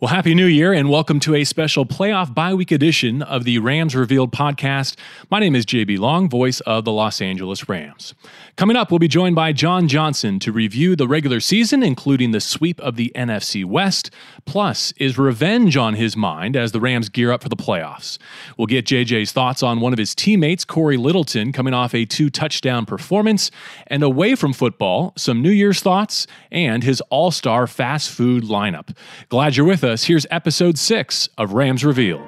Well, 0.00 0.08
Happy 0.08 0.34
New 0.34 0.46
Year 0.46 0.72
and 0.72 0.88
welcome 0.88 1.20
to 1.20 1.34
a 1.34 1.44
special 1.44 1.84
playoff 1.84 2.32
bye 2.32 2.54
week 2.54 2.72
edition 2.72 3.20
of 3.20 3.44
the 3.44 3.58
Rams 3.58 3.94
Revealed 3.94 4.32
podcast. 4.32 4.96
My 5.30 5.40
name 5.40 5.54
is 5.54 5.66
JB 5.66 5.98
Long, 5.98 6.26
voice 6.26 6.60
of 6.60 6.86
the 6.86 6.90
Los 6.90 7.20
Angeles 7.20 7.68
Rams. 7.68 8.14
Coming 8.56 8.76
up, 8.76 8.90
we'll 8.90 8.98
be 8.98 9.08
joined 9.08 9.36
by 9.36 9.52
John 9.52 9.88
Johnson 9.88 10.38
to 10.38 10.52
review 10.52 10.96
the 10.96 11.06
regular 11.06 11.38
season, 11.38 11.82
including 11.82 12.30
the 12.30 12.40
sweep 12.40 12.80
of 12.80 12.96
the 12.96 13.12
NFC 13.14 13.62
West. 13.62 14.10
Plus, 14.46 14.94
is 14.96 15.18
revenge 15.18 15.76
on 15.76 15.92
his 15.92 16.16
mind 16.16 16.56
as 16.56 16.72
the 16.72 16.80
Rams 16.80 17.10
gear 17.10 17.30
up 17.30 17.42
for 17.42 17.50
the 17.50 17.56
playoffs? 17.56 18.16
We'll 18.56 18.68
get 18.68 18.86
JJ's 18.86 19.32
thoughts 19.32 19.62
on 19.62 19.80
one 19.80 19.92
of 19.92 19.98
his 19.98 20.14
teammates, 20.14 20.64
Corey 20.64 20.96
Littleton, 20.96 21.52
coming 21.52 21.74
off 21.74 21.94
a 21.94 22.06
two 22.06 22.30
touchdown 22.30 22.86
performance. 22.86 23.50
And 23.88 24.02
away 24.02 24.34
from 24.34 24.54
football, 24.54 25.12
some 25.18 25.42
New 25.42 25.50
Year's 25.50 25.80
thoughts 25.80 26.26
and 26.50 26.82
his 26.82 27.02
all 27.10 27.30
star 27.30 27.66
fast 27.66 28.10
food 28.10 28.44
lineup. 28.44 28.96
Glad 29.28 29.56
you're 29.56 29.66
with 29.66 29.84
us 29.84 29.89
us, 29.90 30.04
here's 30.04 30.26
episode 30.30 30.78
six 30.78 31.28
of 31.36 31.52
Rams 31.52 31.84
Revealed. 31.84 32.22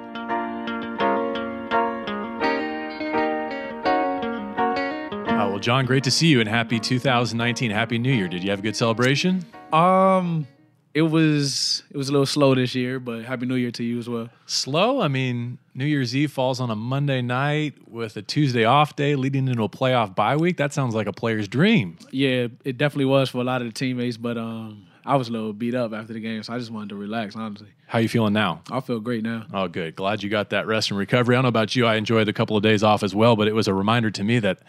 Oh, 5.25 5.49
well, 5.49 5.59
John, 5.59 5.85
great 5.85 6.03
to 6.03 6.11
see 6.11 6.27
you 6.27 6.41
and 6.41 6.49
happy 6.49 6.79
2019. 6.79 7.71
Happy 7.71 7.97
New 7.97 8.13
Year. 8.13 8.27
Did 8.27 8.43
you 8.43 8.49
have 8.49 8.59
a 8.59 8.61
good 8.61 8.75
celebration? 8.75 9.45
Um, 9.71 10.45
it 10.93 11.01
was 11.01 11.83
it 11.89 11.97
was 11.97 12.09
a 12.09 12.11
little 12.11 12.25
slow 12.25 12.53
this 12.53 12.75
year, 12.75 12.99
but 12.99 13.23
happy 13.23 13.45
New 13.45 13.55
Year 13.55 13.71
to 13.71 13.83
you 13.83 13.97
as 13.97 14.07
well. 14.07 14.29
Slow? 14.45 15.01
I 15.01 15.07
mean, 15.07 15.57
New 15.73 15.85
Year's 15.85 16.15
Eve 16.15 16.31
falls 16.31 16.59
on 16.59 16.69
a 16.69 16.75
Monday 16.75 17.21
night 17.21 17.75
with 17.87 18.17
a 18.17 18.21
Tuesday 18.21 18.65
off 18.65 18.95
day 18.95 19.15
leading 19.15 19.47
into 19.47 19.63
a 19.63 19.69
playoff 19.69 20.15
bye 20.15 20.35
week. 20.35 20.57
That 20.57 20.73
sounds 20.73 20.93
like 20.93 21.07
a 21.07 21.13
player's 21.13 21.47
dream. 21.47 21.97
Yeah, 22.11 22.47
it 22.63 22.77
definitely 22.77 23.05
was 23.05 23.29
for 23.29 23.39
a 23.39 23.43
lot 23.43 23.61
of 23.61 23.67
the 23.67 23.73
teammates, 23.73 24.17
but 24.17 24.37
um 24.37 24.85
I 25.05 25.15
was 25.17 25.29
a 25.29 25.31
little 25.31 25.53
beat 25.53 25.75
up 25.75 25.93
after 25.93 26.13
the 26.13 26.19
game, 26.19 26.41
so 26.43 26.53
I 26.53 26.59
just 26.59 26.71
wanted 26.71 26.89
to 26.89 26.95
relax, 26.95 27.35
honestly. 27.35 27.67
How 27.87 27.99
you 27.99 28.07
feeling 28.07 28.33
now? 28.33 28.61
I 28.71 28.79
feel 28.79 28.99
great 28.99 29.23
now. 29.23 29.45
Oh, 29.53 29.67
good. 29.67 29.95
Glad 29.95 30.23
you 30.23 30.29
got 30.29 30.51
that 30.51 30.65
rest 30.65 30.91
and 30.91 30.97
recovery. 30.97 31.35
I 31.35 31.37
don't 31.37 31.43
know 31.43 31.49
about 31.49 31.75
you. 31.75 31.85
I 31.85 31.95
enjoyed 31.95 32.29
a 32.29 32.33
couple 32.33 32.55
of 32.55 32.63
days 32.63 32.83
off 32.83 33.03
as 33.03 33.13
well, 33.13 33.35
but 33.35 33.47
it 33.47 33.53
was 33.53 33.67
a 33.67 33.73
reminder 33.73 34.09
to 34.11 34.23
me 34.23 34.39
that 34.39 34.59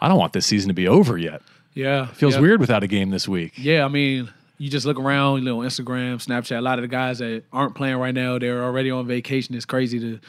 I 0.00 0.08
don't 0.08 0.18
want 0.18 0.32
this 0.32 0.46
season 0.46 0.68
to 0.68 0.74
be 0.74 0.88
over 0.88 1.18
yet. 1.18 1.42
Yeah. 1.74 2.08
It 2.08 2.16
feels 2.16 2.34
yeah. 2.34 2.40
weird 2.40 2.60
without 2.60 2.82
a 2.82 2.86
game 2.86 3.10
this 3.10 3.28
week. 3.28 3.52
Yeah, 3.56 3.84
I 3.84 3.88
mean, 3.88 4.30
you 4.58 4.70
just 4.70 4.86
look 4.86 4.98
around, 4.98 5.40
you 5.40 5.44
know, 5.44 5.58
Instagram, 5.58 6.16
Snapchat, 6.16 6.58
a 6.58 6.60
lot 6.62 6.78
of 6.78 6.82
the 6.82 6.88
guys 6.88 7.18
that 7.18 7.44
aren't 7.52 7.74
playing 7.74 7.96
right 7.96 8.14
now, 8.14 8.38
they're 8.38 8.62
already 8.64 8.90
on 8.90 9.06
vacation. 9.06 9.54
It's 9.54 9.66
crazy 9.66 10.00
to 10.00 10.20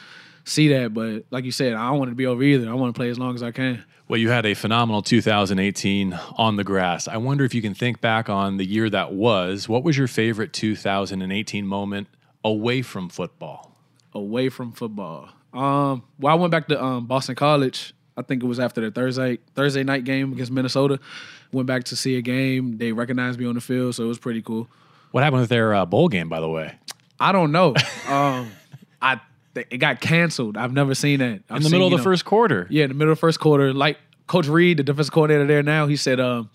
see 0.44 0.68
that. 0.68 0.92
But 0.92 1.24
like 1.30 1.44
you 1.44 1.52
said, 1.52 1.74
I 1.74 1.88
don't 1.88 1.98
want 1.98 2.10
to 2.10 2.14
be 2.14 2.26
over 2.26 2.42
either. 2.42 2.68
I 2.68 2.74
want 2.74 2.94
to 2.94 2.98
play 2.98 3.08
as 3.10 3.18
long 3.18 3.34
as 3.34 3.42
I 3.42 3.52
can. 3.52 3.84
Well, 4.08 4.20
you 4.20 4.30
had 4.30 4.46
a 4.46 4.54
phenomenal 4.54 5.02
2018 5.02 6.16
on 6.36 6.54
the 6.54 6.62
grass. 6.62 7.08
I 7.08 7.16
wonder 7.16 7.44
if 7.44 7.52
you 7.54 7.60
can 7.60 7.74
think 7.74 8.00
back 8.00 8.28
on 8.28 8.56
the 8.56 8.64
year 8.64 8.88
that 8.88 9.12
was. 9.12 9.68
What 9.68 9.82
was 9.82 9.98
your 9.98 10.06
favorite 10.06 10.52
2018 10.52 11.66
moment 11.66 12.06
away 12.44 12.82
from 12.82 13.08
football? 13.08 13.76
Away 14.14 14.48
from 14.48 14.70
football. 14.70 15.30
Um, 15.52 16.04
well, 16.20 16.32
I 16.32 16.36
went 16.36 16.52
back 16.52 16.68
to 16.68 16.80
um, 16.80 17.06
Boston 17.06 17.34
College. 17.34 17.94
I 18.16 18.22
think 18.22 18.44
it 18.44 18.46
was 18.46 18.60
after 18.60 18.80
the 18.80 18.92
Thursday 18.92 19.38
Thursday 19.56 19.82
night 19.82 20.04
game 20.04 20.32
against 20.32 20.52
Minnesota. 20.52 21.00
Went 21.50 21.66
back 21.66 21.82
to 21.84 21.96
see 21.96 22.16
a 22.16 22.22
game. 22.22 22.78
They 22.78 22.92
recognized 22.92 23.40
me 23.40 23.46
on 23.46 23.56
the 23.56 23.60
field, 23.60 23.96
so 23.96 24.04
it 24.04 24.08
was 24.08 24.20
pretty 24.20 24.40
cool. 24.40 24.68
What 25.10 25.24
happened 25.24 25.40
with 25.40 25.50
their 25.50 25.74
uh, 25.74 25.84
bowl 25.84 26.08
game, 26.08 26.28
by 26.28 26.38
the 26.38 26.48
way? 26.48 26.76
I 27.18 27.32
don't 27.32 27.50
know. 27.50 27.74
um, 28.08 28.52
I 29.02 29.20
it 29.56 29.78
got 29.78 30.00
canceled. 30.00 30.56
I've 30.56 30.72
never 30.72 30.94
seen 30.94 31.20
that. 31.20 31.42
I've 31.48 31.56
in 31.56 31.62
the 31.62 31.68
seen, 31.68 31.72
middle 31.72 31.86
of 31.86 31.90
the 31.92 31.96
know, 31.98 32.02
first 32.02 32.24
quarter. 32.24 32.66
Yeah, 32.70 32.84
in 32.84 32.90
the 32.90 32.94
middle 32.94 33.12
of 33.12 33.18
the 33.18 33.20
first 33.20 33.40
quarter. 33.40 33.72
Like 33.72 33.98
Coach 34.26 34.46
Reed, 34.48 34.78
the 34.78 34.82
defensive 34.82 35.12
coordinator 35.12 35.46
there 35.46 35.62
now, 35.62 35.86
he 35.86 35.96
said, 35.96 36.20
um, 36.20 36.50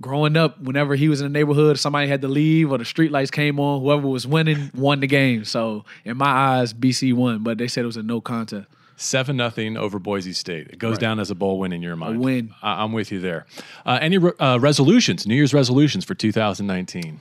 growing 0.00 0.36
up, 0.36 0.60
whenever 0.60 0.94
he 0.94 1.08
was 1.08 1.20
in 1.20 1.32
the 1.32 1.38
neighborhood, 1.38 1.78
somebody 1.78 2.08
had 2.08 2.20
to 2.22 2.28
leave 2.28 2.70
or 2.70 2.78
the 2.78 2.84
street 2.84 3.10
lights 3.10 3.30
came 3.30 3.58
on, 3.58 3.80
whoever 3.80 4.06
was 4.06 4.26
winning 4.26 4.70
won 4.74 5.00
the 5.00 5.06
game. 5.06 5.44
So 5.44 5.84
in 6.04 6.16
my 6.16 6.26
eyes, 6.28 6.74
BC 6.74 7.14
won, 7.14 7.42
but 7.42 7.58
they 7.58 7.68
said 7.68 7.84
it 7.84 7.86
was 7.86 7.96
a 7.96 8.02
no 8.02 8.20
contest. 8.20 8.68
Seven 8.98 9.36
nothing 9.36 9.76
over 9.76 9.98
Boise 9.98 10.32
State. 10.32 10.68
It 10.68 10.78
goes 10.78 10.92
right. 10.92 11.00
down 11.00 11.20
as 11.20 11.30
a 11.30 11.34
bowl 11.34 11.58
win 11.58 11.72
in 11.72 11.82
your 11.82 11.96
mind. 11.96 12.16
A 12.16 12.18
win. 12.18 12.54
I- 12.62 12.82
am 12.82 12.92
with 12.92 13.12
you 13.12 13.20
there. 13.20 13.44
Uh, 13.84 13.98
any 14.00 14.16
re- 14.16 14.32
uh, 14.38 14.58
resolutions? 14.58 15.26
New 15.26 15.34
Year's 15.34 15.52
resolutions 15.52 16.04
for 16.04 16.14
2019? 16.14 17.20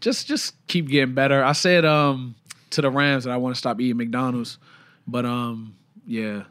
Just 0.00 0.28
just 0.28 0.54
keep 0.68 0.88
getting 0.88 1.14
better. 1.14 1.42
I 1.42 1.52
said 1.52 1.84
um, 1.84 2.36
to 2.74 2.82
the 2.82 2.90
Rams 2.90 3.24
that 3.24 3.30
I 3.30 3.36
want 3.36 3.54
to 3.54 3.58
stop 3.58 3.80
eating 3.80 3.96
McDonald's. 3.96 4.58
But 5.06 5.24
um, 5.24 5.76
yeah, 6.06 6.44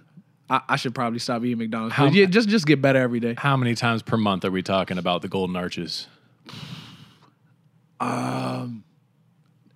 I, 0.49 0.61
I 0.69 0.75
should 0.75 0.95
probably 0.95 1.19
stop 1.19 1.43
eating 1.43 1.57
McDonald's. 1.57 1.95
How, 1.95 2.05
yeah, 2.05 2.25
just 2.25 2.49
just 2.49 2.65
get 2.65 2.81
better 2.81 2.99
every 2.99 3.19
day. 3.19 3.35
How 3.37 3.55
many 3.57 3.75
times 3.75 4.01
per 4.01 4.17
month 4.17 4.45
are 4.45 4.51
we 4.51 4.61
talking 4.61 4.97
about 4.97 5.21
the 5.21 5.27
Golden 5.27 5.55
Arches? 5.55 6.07
Um, 7.99 8.83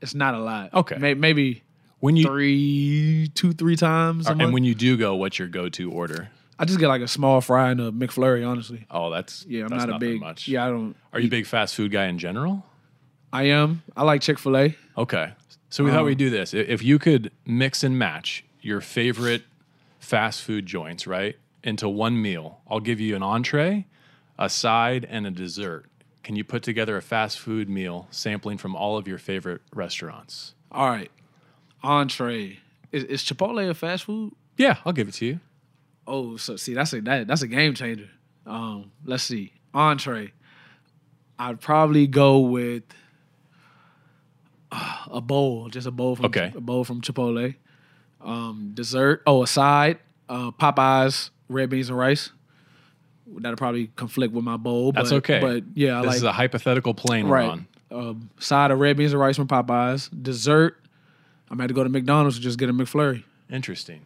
it's 0.02 0.14
not 0.14 0.36
a 0.36 0.40
lot. 0.40 0.74
Okay, 0.74 0.98
maybe, 1.00 1.20
maybe 1.20 1.64
when 2.00 2.16
you 2.16 2.26
three, 2.26 3.32
two, 3.34 3.54
three 3.54 3.76
times. 3.76 4.28
and 4.28 4.54
when 4.54 4.64
you 4.64 4.76
do 4.76 4.98
go, 4.98 5.16
what's 5.16 5.40
your 5.40 5.48
go-to 5.48 5.92
order? 5.92 6.30
I 6.60 6.66
just 6.66 6.80
get 6.80 6.88
like 6.88 7.02
a 7.02 7.08
small 7.08 7.40
fry 7.42 7.72
and 7.72 7.80
a 7.80 7.92
McFlurry. 7.92 8.48
Honestly. 8.48 8.86
Oh, 8.90 9.12
that's 9.12 9.46
yeah. 9.48 9.64
I'm 9.64 9.70
that's 9.70 9.86
not 9.86 9.96
a 9.96 10.00
big. 10.00 10.20
Much. 10.20 10.48
Yeah, 10.48 10.66
I 10.66 10.70
don't. 10.70 10.96
Are 11.14 11.20
you 11.20 11.28
a 11.28 11.30
big 11.30 11.46
fast 11.46 11.76
food 11.76 11.92
guy 11.92 12.06
in 12.06 12.18
general? 12.18 12.66
I 13.32 13.44
am. 13.44 13.84
I 13.96 14.04
like 14.04 14.22
Chick 14.22 14.40
Fil 14.40 14.58
A. 14.58 14.76
Okay, 14.98 15.34
so 15.70 15.84
we 15.84 15.90
um, 15.90 15.96
thought 15.96 16.06
we'd 16.06 16.18
do 16.18 16.30
this. 16.30 16.54
If 16.54 16.84
you 16.84 17.00
could 17.00 17.32
mix 17.46 17.84
and 17.84 17.98
match 17.98 18.46
your 18.62 18.82
favorite 18.82 19.44
fast 20.00 20.42
food 20.42 20.66
joints, 20.66 21.06
right, 21.06 21.36
into 21.64 21.90
one 21.90 22.22
meal, 22.22 22.62
I'll 22.70 22.80
give 22.80 23.00
you 23.00 23.16
an 23.16 23.24
entree, 23.24 23.86
a 24.40 24.50
side, 24.50 25.06
and 25.10 25.28
a 25.28 25.32
dessert. 25.32 25.86
Can 26.24 26.36
you 26.36 26.44
put 26.44 26.64
together 26.64 26.98
a 26.98 27.02
fast 27.02 27.40
food 27.40 27.70
meal 27.70 28.08
sampling 28.12 28.58
from 28.58 28.76
all 28.76 28.98
of 28.98 29.08
your 29.08 29.18
favorite 29.18 29.62
restaurants? 29.74 30.54
All 30.72 30.90
right. 30.90 31.12
Entree. 31.84 32.60
Is, 32.92 33.04
is 33.06 33.24
Chipotle 33.24 33.70
a 33.70 33.74
fast 33.74 34.06
food? 34.06 34.34
Yeah, 34.58 34.78
I'll 34.86 34.94
give 34.94 35.08
it 35.08 35.14
to 35.16 35.26
you. 35.26 35.40
Oh, 36.06 36.38
so 36.38 36.56
see, 36.56 36.74
that's 36.74 36.94
a 36.94 37.02
that, 37.02 37.28
that's 37.28 37.42
a 37.42 37.48
game 37.48 37.74
changer. 37.74 38.10
Um, 38.46 38.92
let's 39.06 39.24
see. 39.24 39.54
Entree. 39.74 40.34
I'd 41.40 41.62
probably 41.62 42.08
go 42.08 42.40
with 42.40 42.84
a 44.72 45.22
bowl, 45.22 45.70
just 45.70 45.88
a 45.88 45.92
bowl 45.92 46.16
from 46.16 46.26
okay. 46.26 46.52
a 46.56 46.62
bowl 46.62 46.84
from 46.84 47.02
Chipotle. 47.02 47.56
Um, 48.22 48.72
dessert, 48.74 49.24
oh, 49.28 49.44
a 49.44 49.48
side, 49.48 50.00
uh, 50.28 50.52
Popeyes 50.52 51.30
red 51.50 51.70
beans 51.70 51.90
and 51.90 51.98
rice. 51.98 52.32
That'll 53.28 53.58
probably 53.58 53.88
conflict 53.96 54.34
with 54.34 54.44
my 54.44 54.58
bowl. 54.58 54.92
That's 54.92 55.10
but, 55.10 55.18
okay. 55.18 55.40
But 55.40 55.64
yeah, 55.76 56.00
I 56.00 56.02
this 56.02 56.08
like, 56.08 56.16
is 56.18 56.24
a 56.24 56.32
hypothetical 56.32 56.94
plane 56.94 57.28
right. 57.28 57.50
on. 57.50 57.68
Um, 57.90 58.30
side 58.40 58.72
of 58.72 58.80
red 58.80 58.98
beans 58.98 59.14
and 59.14 59.20
rice 59.20 59.36
from 59.36 59.48
Popeyes. 59.48 60.10
Dessert, 60.22 60.78
I'm 61.50 61.58
going 61.58 61.68
to 61.68 61.74
go 61.74 61.84
to 61.84 61.90
McDonald's 61.90 62.38
and 62.38 62.44
just 62.44 62.58
get 62.58 62.70
a 62.70 62.74
McFlurry. 62.74 63.24
Interesting. 63.50 64.02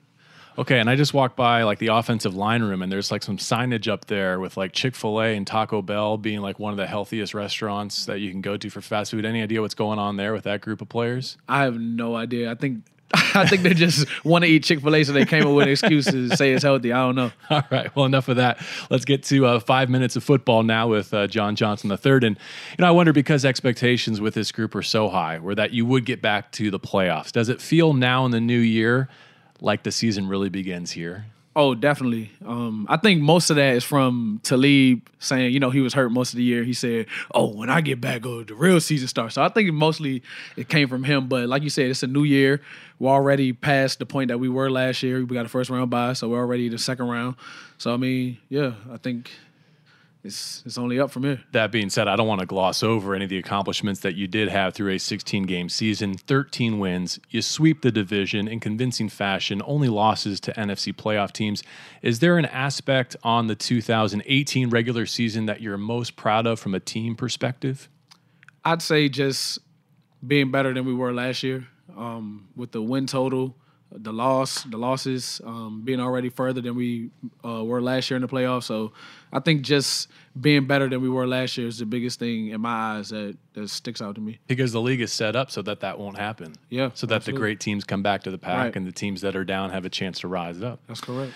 Okay, 0.57 0.79
and 0.79 0.89
I 0.89 0.95
just 0.95 1.13
walked 1.13 1.35
by 1.35 1.63
like 1.63 1.79
the 1.79 1.87
offensive 1.87 2.35
line 2.35 2.61
room, 2.61 2.81
and 2.81 2.91
there's 2.91 3.11
like 3.11 3.23
some 3.23 3.37
signage 3.37 3.87
up 3.87 4.05
there 4.05 4.39
with 4.39 4.57
like 4.57 4.73
Chick 4.73 4.95
Fil 4.95 5.21
A 5.21 5.35
and 5.35 5.47
Taco 5.47 5.81
Bell 5.81 6.17
being 6.17 6.41
like 6.41 6.59
one 6.59 6.71
of 6.71 6.77
the 6.77 6.87
healthiest 6.87 7.33
restaurants 7.33 8.05
that 8.05 8.19
you 8.19 8.31
can 8.31 8.41
go 8.41 8.57
to 8.57 8.69
for 8.69 8.81
fast 8.81 9.11
food. 9.11 9.25
Any 9.25 9.41
idea 9.41 9.61
what's 9.61 9.75
going 9.75 9.99
on 9.99 10.17
there 10.17 10.33
with 10.33 10.43
that 10.43 10.61
group 10.61 10.81
of 10.81 10.89
players? 10.89 11.37
I 11.47 11.63
have 11.63 11.79
no 11.79 12.15
idea. 12.15 12.51
I 12.51 12.55
think 12.55 12.83
I 13.13 13.45
think 13.45 13.63
they 13.63 13.73
just 13.73 14.07
want 14.25 14.43
to 14.43 14.49
eat 14.49 14.63
Chick 14.63 14.81
Fil 14.81 14.95
A, 14.95 15.03
so 15.03 15.13
they 15.13 15.25
came 15.25 15.45
up 15.45 15.53
with 15.53 15.63
an 15.67 15.71
excuse 15.71 16.05
to 16.05 16.35
say 16.35 16.53
it's 16.53 16.63
healthy. 16.63 16.91
I 16.93 16.99
don't 16.99 17.15
know. 17.15 17.31
All 17.49 17.63
right. 17.71 17.93
Well, 17.95 18.05
enough 18.05 18.27
of 18.27 18.37
that. 18.37 18.59
Let's 18.89 19.05
get 19.05 19.23
to 19.23 19.45
uh, 19.45 19.59
five 19.59 19.89
minutes 19.89 20.15
of 20.15 20.23
football 20.23 20.63
now 20.63 20.87
with 20.87 21.13
uh, 21.13 21.27
John 21.27 21.55
Johnson 21.55 21.91
III. 21.91 22.13
And 22.13 22.23
you 22.23 22.35
know, 22.79 22.87
I 22.87 22.91
wonder 22.91 23.13
because 23.13 23.43
expectations 23.43 24.21
with 24.21 24.33
this 24.33 24.51
group 24.51 24.75
are 24.75 24.81
so 24.81 25.09
high, 25.09 25.39
were 25.39 25.55
that 25.55 25.71
you 25.71 25.85
would 25.85 26.05
get 26.05 26.21
back 26.21 26.51
to 26.53 26.71
the 26.71 26.79
playoffs. 26.79 27.31
Does 27.31 27.49
it 27.49 27.61
feel 27.61 27.93
now 27.93 28.25
in 28.25 28.31
the 28.31 28.41
new 28.41 28.59
year? 28.59 29.09
Like 29.61 29.83
the 29.83 29.91
season 29.91 30.27
really 30.27 30.49
begins 30.49 30.91
here? 30.91 31.25
Oh, 31.53 31.75
definitely. 31.75 32.31
Um, 32.45 32.85
I 32.89 32.95
think 32.95 33.21
most 33.21 33.49
of 33.49 33.57
that 33.57 33.75
is 33.75 33.83
from 33.83 34.39
Talib 34.41 35.01
saying, 35.19 35.53
you 35.53 35.59
know, 35.59 35.69
he 35.69 35.81
was 35.81 35.93
hurt 35.93 36.09
most 36.09 36.31
of 36.31 36.37
the 36.37 36.43
year. 36.43 36.63
He 36.63 36.73
said, 36.73 37.07
"Oh, 37.35 37.47
when 37.53 37.69
I 37.69 37.81
get 37.81 37.99
back, 37.99 38.25
oh, 38.25 38.43
the 38.43 38.55
real 38.55 38.79
season 38.79 39.09
starts." 39.09 39.35
So 39.35 39.43
I 39.43 39.49
think 39.49 39.71
mostly 39.73 40.23
it 40.55 40.69
came 40.69 40.87
from 40.87 41.03
him. 41.03 41.27
But 41.27 41.49
like 41.49 41.63
you 41.63 41.69
said, 41.69 41.87
it's 41.87 42.03
a 42.03 42.07
new 42.07 42.23
year. 42.23 42.61
We're 42.99 43.11
already 43.11 43.51
past 43.51 43.99
the 43.99 44.05
point 44.05 44.29
that 44.29 44.37
we 44.37 44.47
were 44.47 44.71
last 44.71 45.03
year. 45.03 45.25
We 45.25 45.35
got 45.35 45.45
a 45.45 45.49
first 45.49 45.69
round 45.69 45.89
bye, 45.89 46.13
so 46.13 46.29
we're 46.29 46.39
already 46.39 46.69
the 46.69 46.77
second 46.77 47.09
round. 47.09 47.35
So 47.77 47.93
I 47.93 47.97
mean, 47.97 48.37
yeah, 48.47 48.73
I 48.89 48.95
think 48.95 49.29
it's 50.23 50.61
it's 50.65 50.77
only 50.77 50.99
up 50.99 51.09
from 51.09 51.23
here. 51.23 51.41
That 51.51 51.71
being 51.71 51.89
said, 51.89 52.07
I 52.07 52.15
don't 52.15 52.27
want 52.27 52.41
to 52.41 52.45
gloss 52.45 52.83
over 52.83 53.15
any 53.15 53.23
of 53.23 53.29
the 53.29 53.37
accomplishments 53.37 54.01
that 54.01 54.15
you 54.15 54.27
did 54.27 54.49
have 54.49 54.73
through 54.73 54.93
a 54.93 54.99
16 54.99 55.43
game 55.43 55.67
season. 55.67 56.15
13 56.15 56.77
wins, 56.77 57.19
you 57.29 57.41
sweep 57.41 57.81
the 57.81 57.91
division 57.91 58.47
in 58.47 58.59
convincing 58.59 59.09
fashion. 59.09 59.61
Only 59.65 59.89
losses 59.89 60.39
to 60.41 60.53
NFC 60.53 60.93
playoff 60.93 61.31
teams. 61.31 61.63
Is 62.01 62.19
there 62.19 62.37
an 62.37 62.45
aspect 62.45 63.15
on 63.23 63.47
the 63.47 63.55
2018 63.55 64.69
regular 64.69 65.05
season 65.05 65.47
that 65.47 65.61
you're 65.61 65.77
most 65.77 66.15
proud 66.15 66.45
of 66.45 66.59
from 66.59 66.75
a 66.75 66.79
team 66.79 67.15
perspective? 67.15 67.89
I'd 68.63 68.81
say 68.81 69.09
just 69.09 69.59
being 70.25 70.51
better 70.51 70.73
than 70.73 70.85
we 70.85 70.93
were 70.93 71.11
last 71.13 71.41
year 71.41 71.67
um, 71.97 72.47
with 72.55 72.71
the 72.71 72.81
win 72.81 73.07
total. 73.07 73.55
The 73.93 74.13
loss, 74.13 74.63
the 74.63 74.77
losses, 74.77 75.41
um, 75.43 75.81
being 75.83 75.99
already 75.99 76.29
further 76.29 76.61
than 76.61 76.75
we 76.75 77.09
uh, 77.43 77.63
were 77.63 77.81
last 77.81 78.09
year 78.09 78.15
in 78.15 78.21
the 78.21 78.27
playoffs. 78.27 78.63
So 78.63 78.93
I 79.33 79.39
think 79.39 79.63
just 79.63 80.07
being 80.39 80.65
better 80.65 80.87
than 80.87 81.01
we 81.01 81.09
were 81.09 81.27
last 81.27 81.57
year 81.57 81.67
is 81.67 81.79
the 81.79 81.85
biggest 81.85 82.17
thing 82.19 82.49
in 82.49 82.61
my 82.61 82.69
eyes 82.97 83.09
that, 83.09 83.37
that 83.53 83.69
sticks 83.69 84.01
out 84.01 84.15
to 84.15 84.21
me. 84.21 84.39
Because 84.47 84.71
the 84.71 84.81
league 84.81 85.01
is 85.01 85.11
set 85.11 85.35
up 85.35 85.51
so 85.51 85.61
that 85.63 85.81
that 85.81 85.99
won't 85.99 86.17
happen. 86.17 86.55
Yeah, 86.69 86.91
So 86.93 87.05
that 87.07 87.15
absolutely. 87.15 87.37
the 87.37 87.41
great 87.41 87.59
teams 87.59 87.83
come 87.83 88.01
back 88.01 88.23
to 88.23 88.31
the 88.31 88.37
pack 88.37 88.57
Right. 88.57 88.75
and 88.75 88.87
the 88.87 88.91
teams 88.93 89.21
that 89.21 89.35
are 89.35 89.43
down 89.45 89.71
have 89.71 89.83
a 89.85 89.89
chance 89.89 90.19
to 90.21 90.27
rise 90.29 90.61
up. 90.61 90.79
That's 90.87 91.01
correct. 91.01 91.33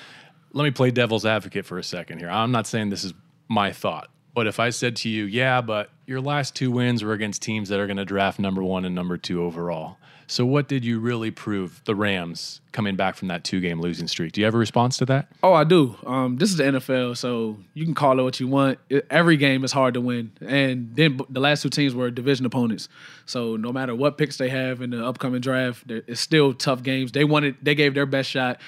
Let 0.54 0.64
me 0.64 0.72
play 0.72 0.92
devil's 0.92 1.26
advocate 1.26 1.66
for 1.66 1.78
a 1.78 1.84
second 1.84 2.20
here. 2.20 2.30
I'm 2.30 2.52
not 2.52 2.68
saying 2.68 2.90
this 2.90 3.04
is 3.04 3.14
my 3.50 3.74
thought, 3.74 4.08
but 4.34 4.48
if 4.48 4.60
I 4.62 4.70
said 4.70 4.96
to 4.98 5.10
you, 5.10 5.26
yeah, 5.26 5.60
but 5.60 5.90
your 6.08 6.22
last 6.22 6.56
two 6.56 6.72
wins 6.72 7.04
were 7.04 7.12
against 7.12 7.42
teams 7.42 7.68
that 7.70 7.80
are 7.82 7.88
going 7.88 7.98
to 7.98 8.06
draft 8.06 8.40
number 8.40 8.64
one 8.64 8.86
and 8.86 8.96
number 8.96 9.18
two 9.18 9.44
overall. 9.44 9.98
So 10.28 10.46
what 10.46 10.68
did 10.68 10.84
you 10.84 11.00
really 11.00 11.32
prove 11.32 11.82
the 11.86 11.96
Rams 11.96 12.62
coming 12.72 12.96
back 12.96 13.16
from 13.16 13.28
that 13.28 13.44
two 13.44 13.62
game 13.62 13.80
losing 13.80 14.08
streak? 14.08 14.32
Do 14.32 14.42
you 14.42 14.46
have 14.46 14.56
a 14.56 14.58
response 14.58 14.98
to 14.98 15.06
that? 15.06 15.28
Oh, 15.44 15.54
I 15.54 15.64
do. 15.64 15.96
Um, 16.06 16.38
this 16.38 16.50
is 16.50 16.58
the 16.58 16.64
NFL, 16.64 17.18
so 17.18 17.58
you 17.74 17.86
can 17.86 17.94
call 17.94 18.20
it 18.20 18.24
what 18.24 18.40
you 18.40 18.48
want. 18.48 18.80
Every 19.10 19.38
game 19.38 19.64
is 19.64 19.72
hard 19.72 19.94
to 19.94 20.02
win, 20.02 20.32
and 20.42 20.96
then 20.96 21.20
the 21.30 21.40
last 21.40 21.62
two 21.62 21.70
teams 21.70 21.94
were 21.94 22.10
division 22.10 22.46
opponents. 22.46 22.90
So 23.26 23.56
no 23.56 23.72
matter 23.72 23.96
what 23.96 24.18
picks 24.18 24.38
they 24.38 24.50
have 24.50 24.82
in 24.82 24.90
the 24.90 25.06
upcoming 25.06 25.42
draft, 25.42 25.90
it's 25.90 26.22
still 26.22 26.54
tough 26.54 26.82
games. 26.84 27.12
They 27.12 27.24
wanted, 27.24 27.58
they 27.62 27.76
gave 27.76 27.94
their 27.94 28.06
best 28.06 28.30
shot 28.30 28.60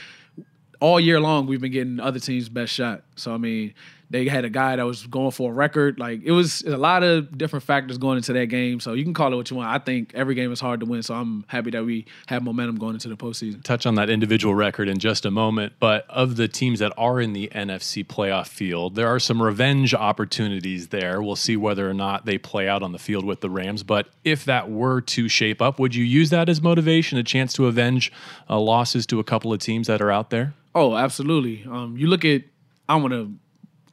all 0.80 1.00
year 1.00 1.20
long. 1.20 1.48
We've 1.48 1.62
been 1.62 1.72
getting 1.72 2.00
other 2.00 2.20
teams' 2.20 2.50
best 2.50 2.74
shot. 2.74 3.02
So 3.16 3.34
I 3.34 3.38
mean, 3.38 3.74
they 4.10 4.28
had 4.28 4.46
a 4.46 4.50
guy 4.50 4.76
that 4.76 4.86
was 4.86 5.06
going 5.08 5.32
for 5.32 5.52
a 5.52 5.54
record. 5.54 6.00
Like 6.00 6.22
it 6.24 6.32
was 6.32 6.62
a 6.62 6.78
lot 6.78 7.04
of 7.04 7.38
different 7.38 7.64
factors 7.64 7.98
going 7.98 8.18
into 8.18 8.34
that 8.34 8.48
game. 8.48 8.80
So 8.80 8.94
you 8.94 9.04
can 9.04 9.14
call 9.14 9.34
it 9.34 9.36
what 9.36 9.50
you 9.50 9.58
want. 9.58 9.70
I 9.70 9.80
think 9.80 10.14
every 10.14 10.36
game 10.36 10.52
is 10.52 10.60
hard 10.60 10.80
to 10.80 10.86
win. 10.86 11.04
So 11.04 11.14
I'm 11.14 11.44
happy 11.48 11.72
that 11.72 11.86
we 11.86 12.06
have 12.28 12.44
momentum 12.44 12.78
going 12.78 12.94
into 12.94 13.10
the 13.10 13.18
postseason. 13.18 13.64
touch 13.64 13.86
on 13.86 13.96
that 13.96 14.10
individual 14.10 14.56
record 14.56 14.88
in 14.88 15.00
just 15.00 15.26
a 15.26 15.32
moment, 15.32 15.74
but 15.80 16.06
of 16.10 16.38
the 16.38 16.48
teams 16.48 16.80
that 16.80 16.94
are 16.98 17.20
in 17.20 17.34
the 17.34 17.50
NFC 17.54 18.06
playoff 18.06 18.48
field, 18.48 18.96
there 18.96 19.08
are 19.08 19.20
some 19.20 19.42
revenge 19.42 19.94
opportunities 19.94 20.88
there. 20.88 21.22
We'll 21.22 21.36
see 21.36 21.58
whether 21.58 21.90
or 21.90 21.94
not 21.94 22.26
they 22.26 22.38
play 22.38 22.68
out 22.68 22.84
on 22.84 22.94
the 22.94 23.00
field 23.00 23.26
with 23.26 23.42
the 23.42 23.50
Rams. 23.50 23.84
But 23.84 24.08
if 24.24 24.46
that 24.46 24.70
were 24.70 25.02
to 25.02 25.28
shape 25.28 25.62
up, 25.62 25.80
would 25.80 25.96
you 25.96 26.06
use 26.06 26.30
that 26.30 26.48
as 26.48 26.62
motivation, 26.62 27.18
a 27.18 27.24
chance 27.24 27.54
to 27.54 27.68
avenge 27.68 28.12
uh, 28.50 28.60
losses 28.60 29.06
to 29.08 29.20
a 29.20 29.24
couple 29.24 29.52
of 29.52 29.60
teams 29.60 29.88
that 29.88 30.02
are 30.02 30.12
out 30.12 30.30
there? 30.30 30.54
Oh, 30.74 30.96
absolutely. 30.96 31.66
Um, 31.70 31.98
you 31.98 32.08
look 32.08 32.24
at 32.24 32.44
I 32.90 32.96
want 32.96 33.12
to 33.12 33.34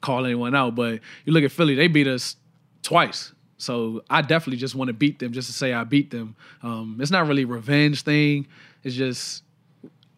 call 0.05 0.25
anyone 0.25 0.55
out, 0.55 0.75
but 0.75 1.01
you 1.25 1.33
look 1.33 1.45
at 1.45 1.53
Philly, 1.53 1.75
they 1.75 1.89
beat 1.89 2.07
us 2.07 2.37
twice. 2.83 3.33
So 3.57 4.05
I 4.11 4.21
definitely 4.23 4.59
just 4.59 4.75
want 4.75 4.89
to 4.89 4.93
beat 4.93 5.19
them 5.19 5.33
just 5.33 5.49
to 5.49 5.55
say 5.55 5.73
I 5.73 5.85
beat 5.85 6.11
them. 6.11 6.37
Um, 6.63 6.99
it's 7.01 7.11
not 7.11 7.27
really 7.27 7.43
a 7.43 7.47
revenge 7.47 8.03
thing. 8.03 8.47
It's 8.83 8.95
just 8.95 9.43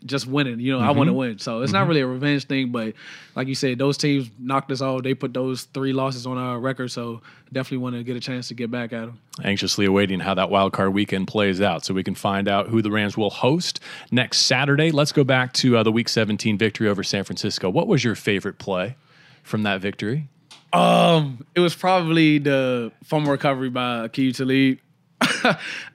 just 0.05 0.27
winning. 0.27 0.61
You 0.61 0.73
know, 0.73 0.81
I 0.81 0.91
want 0.91 1.09
to 1.09 1.13
win. 1.13 1.39
So 1.39 1.63
it's 1.63 1.73
not 1.73 1.89
really 1.89 2.01
a 2.01 2.07
revenge 2.07 2.47
thing, 2.47 2.71
but 2.71 2.95
like 3.35 3.49
you 3.49 3.55
said, 3.55 3.79
those 3.79 3.99
teams 3.99 4.31
knocked 4.39 4.71
us 4.71 4.81
off. 4.81 5.03
They 5.03 5.15
put 5.15 5.35
those 5.35 5.65
three 5.65 5.93
losses 5.93 6.27
on 6.27 6.39
our 6.39 6.61
record. 6.61 6.91
So 6.93 7.23
definitely 7.53 7.79
want 7.79 7.97
to 7.97 8.05
get 8.05 8.17
a 8.17 8.21
chance 8.21 8.49
to 8.49 8.55
get 8.55 8.71
back 8.71 8.93
at 8.93 9.07
them. 9.07 9.19
Anxiously 9.43 9.85
awaiting 9.85 10.21
how 10.21 10.35
that 10.35 10.49
wild 10.49 10.73
card 10.73 10.95
weekend 10.95 11.29
plays 11.29 11.61
out 11.61 11.85
so 11.85 11.93
we 11.93 12.05
can 12.05 12.15
find 12.15 12.47
out 12.49 12.69
who 12.69 12.83
the 12.83 12.91
Rams 12.91 13.17
will 13.17 13.31
host 13.31 13.81
next 14.11 14.43
Saturday. 14.43 14.91
Let's 14.91 15.13
go 15.13 15.25
back 15.25 15.53
to 15.55 15.79
uh, 15.79 15.83
the 15.83 15.93
Week 15.93 16.09
17 16.09 16.57
victory 16.57 16.89
over 16.89 17.03
San 17.03 17.25
Francisco. 17.25 17.69
What 17.69 17.89
was 17.89 18.05
your 18.05 18.15
favorite 18.15 18.59
play 18.59 18.97
from 19.47 19.63
that 19.63 19.81
victory? 19.81 20.29
Um, 20.73 21.47
it 21.55 21.61
was 21.61 21.75
probably 21.75 22.39
the 22.39 22.93
fumble 23.05 23.31
recovery 23.31 23.71
by 23.71 24.09
Aqib 24.09 24.37
Talib. 24.37 24.79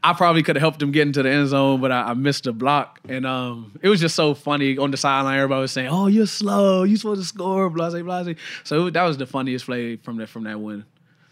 I 0.04 0.14
probably 0.14 0.42
could 0.42 0.56
have 0.56 0.62
helped 0.62 0.82
him 0.82 0.92
get 0.92 1.04
into 1.06 1.22
the 1.22 1.30
end 1.30 1.50
zone, 1.50 1.80
but 1.82 1.92
I, 1.92 2.02
I 2.10 2.14
missed 2.16 2.46
the 2.46 2.54
block, 2.54 3.00
and 3.08 3.26
um, 3.26 3.78
it 3.84 3.90
was 3.90 4.00
just 4.00 4.16
so 4.16 4.34
funny 4.34 4.78
on 4.78 4.90
the 4.90 4.98
sideline. 4.98 5.38
Everybody 5.38 5.62
was 5.62 5.72
saying, 5.72 5.90
"Oh, 5.90 6.08
you're 6.08 6.26
slow. 6.26 6.84
You 6.84 6.98
supposed 6.98 7.22
to 7.22 7.28
score." 7.28 7.70
Blase, 7.70 8.02
blase. 8.02 8.36
So 8.64 8.88
it- 8.88 8.94
that 8.94 9.04
was 9.04 9.18
the 9.18 9.28
funniest 9.28 9.66
play 9.66 9.98
from 9.98 10.18
that 10.18 10.30
from 10.30 10.46
that 10.46 10.60
win. 10.60 10.86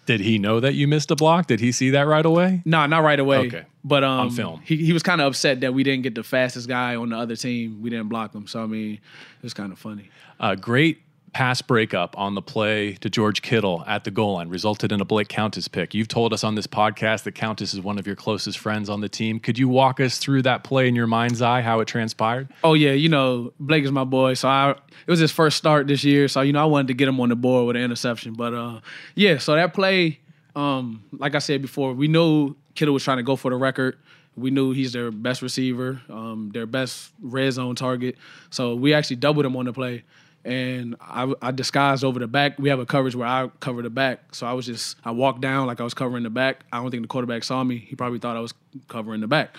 Did 0.05 0.19
he 0.21 0.37
know 0.39 0.59
that 0.59 0.73
you 0.73 0.87
missed 0.87 1.09
a 1.11 1.15
block? 1.15 1.47
Did 1.47 1.59
he 1.59 1.71
see 1.71 1.91
that 1.91 2.01
right 2.07 2.25
away? 2.25 2.61
No, 2.65 2.85
not 2.87 3.03
right 3.03 3.19
away. 3.19 3.37
Okay. 3.47 3.65
but 3.83 4.03
um, 4.03 4.19
On 4.21 4.29
film. 4.31 4.61
he 4.65 4.75
he 4.77 4.93
was 4.93 5.01
kind 5.03 5.21
of 5.21 5.27
upset 5.27 5.61
that 5.61 5.73
we 5.73 5.83
didn't 5.83 6.03
get 6.03 6.13
the 6.15 6.23
fastest 6.23 6.67
guy 6.67 6.95
on 6.95 7.09
the 7.09 7.17
other 7.17 7.35
team. 7.35 7.81
We 7.81 7.89
didn't 7.89 8.09
block 8.09 8.35
him. 8.35 8.45
So 8.47 8.61
I 8.63 8.65
mean, 8.67 8.93
it 8.93 9.43
was 9.43 9.53
kind 9.55 9.71
of 9.71 9.79
funny. 9.79 10.09
A 10.39 10.55
great 10.55 10.99
pass 11.33 11.61
breakup 11.61 12.17
on 12.17 12.35
the 12.35 12.41
play 12.41 12.93
to 12.93 13.09
George 13.09 13.41
Kittle 13.41 13.83
at 13.87 14.03
the 14.03 14.11
goal 14.11 14.33
line 14.33 14.49
resulted 14.49 14.91
in 14.91 14.99
a 15.01 15.05
Blake 15.05 15.27
Countess 15.27 15.67
pick. 15.67 15.93
You've 15.93 16.07
told 16.07 16.33
us 16.33 16.43
on 16.43 16.55
this 16.55 16.67
podcast 16.67 17.23
that 17.23 17.35
Countess 17.35 17.73
is 17.73 17.81
one 17.81 17.99
of 17.99 18.07
your 18.07 18.15
closest 18.15 18.57
friends 18.57 18.89
on 18.89 19.01
the 19.01 19.09
team. 19.09 19.39
Could 19.39 19.57
you 19.57 19.67
walk 19.67 19.99
us 19.99 20.17
through 20.17 20.41
that 20.43 20.63
play 20.63 20.87
in 20.87 20.95
your 20.95 21.07
mind's 21.07 21.41
eye, 21.41 21.61
how 21.61 21.79
it 21.79 21.87
transpired? 21.87 22.49
Oh 22.63 22.73
yeah, 22.73 22.91
you 22.91 23.09
know 23.09 23.53
Blake 23.59 23.83
is 23.83 23.91
my 23.91 24.03
boy, 24.03 24.33
so 24.33 24.47
I 24.47 24.71
it 24.71 25.11
was 25.11 25.19
his 25.19 25.31
first 25.31 25.57
start 25.57 25.87
this 25.87 26.03
year, 26.03 26.27
so 26.27 26.41
you 26.41 26.53
know 26.53 26.61
I 26.61 26.65
wanted 26.65 26.87
to 26.87 26.93
get 26.93 27.07
him 27.07 27.19
on 27.19 27.29
the 27.29 27.35
board 27.35 27.67
with 27.67 27.75
an 27.75 27.83
interception. 27.83 28.33
But 28.33 28.53
uh, 28.53 28.79
yeah, 29.15 29.37
so 29.37 29.55
that 29.55 29.73
play, 29.73 30.19
um, 30.55 31.03
like 31.11 31.35
I 31.35 31.39
said 31.39 31.61
before, 31.61 31.93
we 31.93 32.07
knew 32.07 32.55
Kittle 32.75 32.93
was 32.93 33.03
trying 33.03 33.17
to 33.17 33.23
go 33.23 33.35
for 33.35 33.51
the 33.51 33.57
record. 33.57 33.97
We 34.35 34.51
knew 34.51 34.71
he's 34.71 34.93
their 34.93 35.11
best 35.11 35.41
receiver, 35.41 36.01
um, 36.09 36.51
their 36.53 36.65
best 36.65 37.11
red 37.21 37.51
zone 37.51 37.75
target. 37.75 38.15
So 38.51 38.73
we 38.75 38.93
actually 38.93 39.17
doubled 39.17 39.45
him 39.45 39.57
on 39.57 39.65
the 39.65 39.73
play, 39.73 40.03
and 40.45 40.95
I, 41.01 41.31
I 41.41 41.51
disguised 41.51 42.03
over 42.03 42.19
the 42.19 42.27
back. 42.27 42.59
We 42.59 42.69
have 42.69 42.79
a 42.79 42.85
coverage 42.85 43.15
where 43.15 43.27
I 43.27 43.49
cover 43.59 43.81
the 43.81 43.89
back, 43.89 44.33
so 44.33 44.47
I 44.47 44.53
was 44.53 44.65
just 44.65 44.97
I 45.03 45.11
walked 45.11 45.41
down 45.41 45.67
like 45.67 45.81
I 45.81 45.83
was 45.83 45.93
covering 45.93 46.23
the 46.23 46.29
back. 46.29 46.63
I 46.71 46.81
don't 46.81 46.91
think 46.91 47.03
the 47.03 47.07
quarterback 47.07 47.43
saw 47.43 47.63
me. 47.63 47.77
He 47.77 47.95
probably 47.95 48.19
thought 48.19 48.37
I 48.37 48.39
was 48.39 48.53
covering 48.87 49.21
the 49.21 49.27
back. 49.27 49.55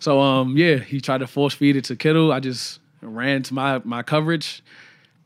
So 0.00 0.20
um 0.20 0.56
yeah, 0.56 0.76
he 0.76 1.00
tried 1.00 1.18
to 1.18 1.26
force 1.26 1.54
feed 1.54 1.76
it 1.76 1.84
to 1.84 1.96
Kittle. 1.96 2.32
I 2.32 2.40
just 2.40 2.80
ran 3.00 3.42
to 3.44 3.54
my 3.54 3.80
my 3.84 4.02
coverage. 4.02 4.62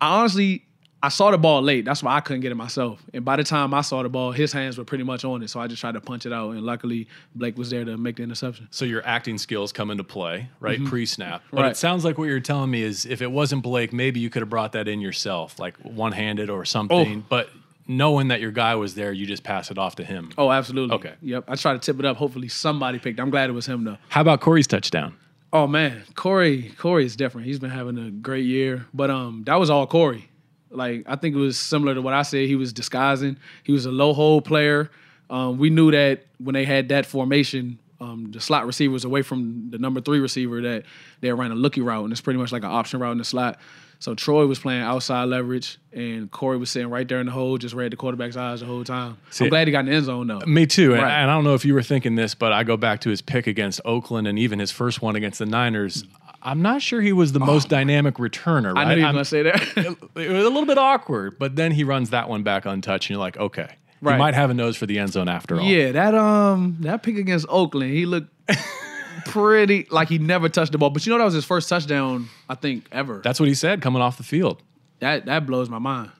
I 0.01 0.21
honestly 0.21 0.65
I 1.05 1.09
saw 1.09 1.33
the 1.33 1.39
ball 1.39 1.63
late. 1.63 1.85
That's 1.85 2.03
why 2.03 2.15
I 2.17 2.21
couldn't 2.21 2.43
get 2.43 2.53
it 2.53 2.55
myself. 2.55 3.03
And 3.13 3.25
by 3.25 3.35
the 3.37 3.43
time 3.43 3.75
I 3.75 3.81
saw 3.81 4.03
the 4.05 4.09
ball, 4.09 4.31
his 4.31 4.53
hands 4.53 4.79
were 4.79 4.85
pretty 4.85 5.03
much 5.05 5.25
on 5.25 5.43
it. 5.43 5.51
So 5.51 5.59
I 5.59 5.67
just 5.67 5.81
tried 5.81 5.95
to 5.95 6.01
punch 6.01 6.27
it 6.27 6.33
out. 6.33 6.51
And 6.53 6.63
luckily 6.63 7.09
Blake 7.35 7.59
was 7.59 7.71
there 7.71 7.85
to 7.85 7.97
make 7.97 8.17
the 8.17 8.23
interception. 8.23 8.69
So 8.71 8.85
your 8.85 9.05
acting 9.05 9.37
skills 9.39 9.73
come 9.73 9.91
into 9.91 10.05
play, 10.05 10.49
right? 10.61 10.83
Pre-snap. 10.85 11.43
But 11.51 11.59
it 11.61 11.63
Mm-hmm. 11.65 11.75
Sounds 11.75 12.05
like 12.05 12.19
what 12.19 12.25
you're 12.29 12.39
telling 12.41 12.71
me 12.71 12.83
is 12.83 13.05
if 13.05 13.21
it 13.21 13.33
wasn't 13.33 13.63
Blake, 13.65 13.93
maybe 13.93 14.21
you 14.21 14.31
could 14.31 14.43
have 14.43 14.49
brought 14.51 14.73
that 14.73 14.87
in 14.87 15.01
yourself, 15.01 15.59
like 15.59 15.77
one-handed 15.79 16.49
or 16.51 16.65
something. 16.65 17.19
Oh. 17.23 17.27
But 17.29 17.51
knowing 17.89 18.29
that 18.29 18.41
your 18.41 18.53
guy 18.53 18.77
was 18.77 18.95
there, 18.95 19.13
you 19.13 19.27
just 19.27 19.43
pass 19.43 19.73
it 19.73 19.79
off 19.79 19.97
to 19.97 20.05
him. 20.05 20.31
Oh, 20.39 20.53
absolutely. 20.53 20.95
Okay. 20.97 21.15
Yep. 21.23 21.45
I 21.49 21.57
tried 21.57 21.73
to 21.75 21.79
tip 21.81 21.99
it 21.99 22.05
up. 22.05 22.17
Hopefully 22.17 22.47
somebody 22.47 23.01
picked. 23.01 23.19
it. 23.19 23.23
I'm 23.23 23.31
glad 23.31 23.51
it 23.51 23.55
was 23.55 23.67
him 23.67 23.83
though. 23.83 23.99
How 24.09 24.21
about 24.21 24.41
Corey's 24.41 24.69
touchdown? 24.69 25.17
Oh 25.53 25.67
man, 25.67 26.05
Corey, 26.15 26.73
Corey 26.79 27.05
is 27.05 27.15
different. 27.17 27.47
He's 27.47 27.59
been 27.59 27.69
having 27.71 27.99
a 27.99 28.11
great 28.11 28.47
year, 28.47 28.87
but 28.95 29.11
um, 29.11 29.43
that 29.45 29.57
was 29.57 29.69
all 29.69 29.87
Corey. 29.87 30.29
Like 30.73 31.05
I 31.07 31.17
think 31.17 31.35
it 31.35 31.39
was 31.39 31.59
similar 31.59 31.95
to 31.95 32.03
what 32.03 32.15
I 32.15 32.23
said. 32.23 32.47
He 32.47 32.57
was 32.57 32.73
disguising. 32.73 33.37
He 33.63 33.73
was 33.73 33.87
a 33.87 33.93
low 33.93 34.13
hole 34.13 34.41
player. 34.41 34.91
Um, 35.31 35.59
we 35.59 35.71
knew 35.71 35.91
that 35.93 36.25
when 36.39 36.55
they 36.55 36.65
had 36.65 36.89
that 36.91 37.07
formation, 37.07 37.79
um, 38.01 38.31
the 38.33 38.41
slot 38.41 38.67
receiver 38.67 38.93
was 38.93 39.05
away 39.05 39.23
from 39.23 39.69
the 39.71 39.79
number 39.79 40.01
three 40.01 40.19
receiver. 40.21 40.61
That 40.61 40.85
they 41.21 41.33
ran 41.33 41.53
a 41.53 41.55
looky 41.55 41.81
route, 41.81 42.05
and 42.05 42.13
it's 42.13 42.21
pretty 42.21 42.39
much 42.39 42.53
like 42.53 42.63
an 42.65 42.71
option 42.71 43.01
route 43.01 43.13
in 43.13 43.19
the 43.19 43.25
slot. 43.25 43.59
So 43.99 44.17
Troy 44.17 44.47
was 44.47 44.59
playing 44.59 44.83
outside 44.83 45.27
leverage, 45.27 45.79
and 45.93 46.29
Corey 46.29 46.59
was 46.59 46.71
sitting 46.73 46.91
right 46.91 47.07
there 47.07 47.21
in 47.21 47.27
the 47.27 47.33
hole, 47.33 47.57
just 47.57 47.73
read 47.73 47.93
the 47.93 47.97
quarterback's 47.97 48.37
eyes 48.37 48.59
the 48.59 48.67
whole 48.67 48.83
time. 48.83 49.17
See- 49.31 49.45
I'm 49.45 49.51
glad 49.51 49.69
he 49.69 49.73
got 49.73 49.81
in 49.81 49.87
the 49.87 49.93
end 49.93 50.07
zone 50.07 50.27
though. 50.27 50.41
Me 50.41 50.67
too. 50.67 50.95
Right. 50.95 51.01
and 51.05 51.31
I 51.31 51.33
don't 51.35 51.45
know 51.45 51.55
if 51.55 51.65
you 51.65 51.73
were 51.73 51.85
thinking 51.85 52.17
this, 52.17 52.35
but 52.35 52.53
I 52.53 52.65
go 52.65 52.77
back 52.77 53.01
to 53.03 53.11
his 53.11 53.23
pick 53.23 53.47
against 53.47 53.81
Oakland 53.85 54.27
and 54.27 54.41
even 54.41 54.59
his 54.59 54.73
first 54.73 55.03
one 55.03 55.15
against 55.15 55.39
the 55.39 55.47
Niners. 55.47 56.03
I'm 56.45 56.61
not 56.63 56.83
sure 56.83 57.01
he 57.01 57.13
was 57.13 57.33
the 57.33 57.41
most 57.41 57.69
dynamic 57.69 58.17
returner. 58.17 58.75
Right? 58.75 58.87
Oh. 58.87 58.91
I 58.91 58.95
knew 58.95 59.01
was 59.01 59.05
I'm- 59.05 59.15
gonna 59.15 59.25
say 59.25 59.43
that. 59.43 59.63
it 60.17 60.29
was 60.31 60.45
a 60.45 60.49
little 60.51 60.67
bit 60.67 60.79
awkward, 60.79 61.39
but 61.39 61.57
then 61.57 61.73
he 61.73 61.85
runs 61.85 62.11
that 62.11 62.29
one 62.29 62.43
back 62.43 62.67
untouched, 62.67 63.07
and 63.07 63.11
you're 63.15 63.21
like, 63.21 63.37
okay, 63.37 63.69
he 64.01 64.07
might 64.17 64.35
have 64.35 64.51
a 64.51 64.55
nose 64.55 64.77
for 64.77 64.87
the 64.87 64.99
end 64.99 65.13
zone 65.13 65.29
after 65.29 65.57
all. 65.61 65.63
Yeah, 65.65 65.93
that 65.93 66.15
um 66.15 66.77
that 66.81 67.03
pick 67.03 67.17
against 67.17 67.47
Oakland, 67.49 67.93
he 67.93 68.05
looked 68.07 68.29
pretty 69.27 69.87
like 69.91 70.09
he 70.09 70.19
never 70.19 70.49
touched 70.49 70.73
the 70.73 70.79
ball. 70.79 70.91
But 70.91 71.07
you 71.07 71.13
know 71.13 71.19
that 71.19 71.25
was 71.25 71.35
his 71.35 71.45
first 71.45 71.69
touchdown, 71.69 72.29
I 72.49 72.55
think, 72.55 72.87
ever. 72.93 73.21
That's 73.23 73.39
what 73.39 73.49
he 73.49 73.55
said 73.55 73.81
coming 73.81 74.03
off 74.03 74.17
the 74.17 74.23
field. 74.25 74.63
that 75.01 75.27
that 75.27 75.47
blows 75.47 75.69
my 75.69 75.79
mind. 75.79 76.11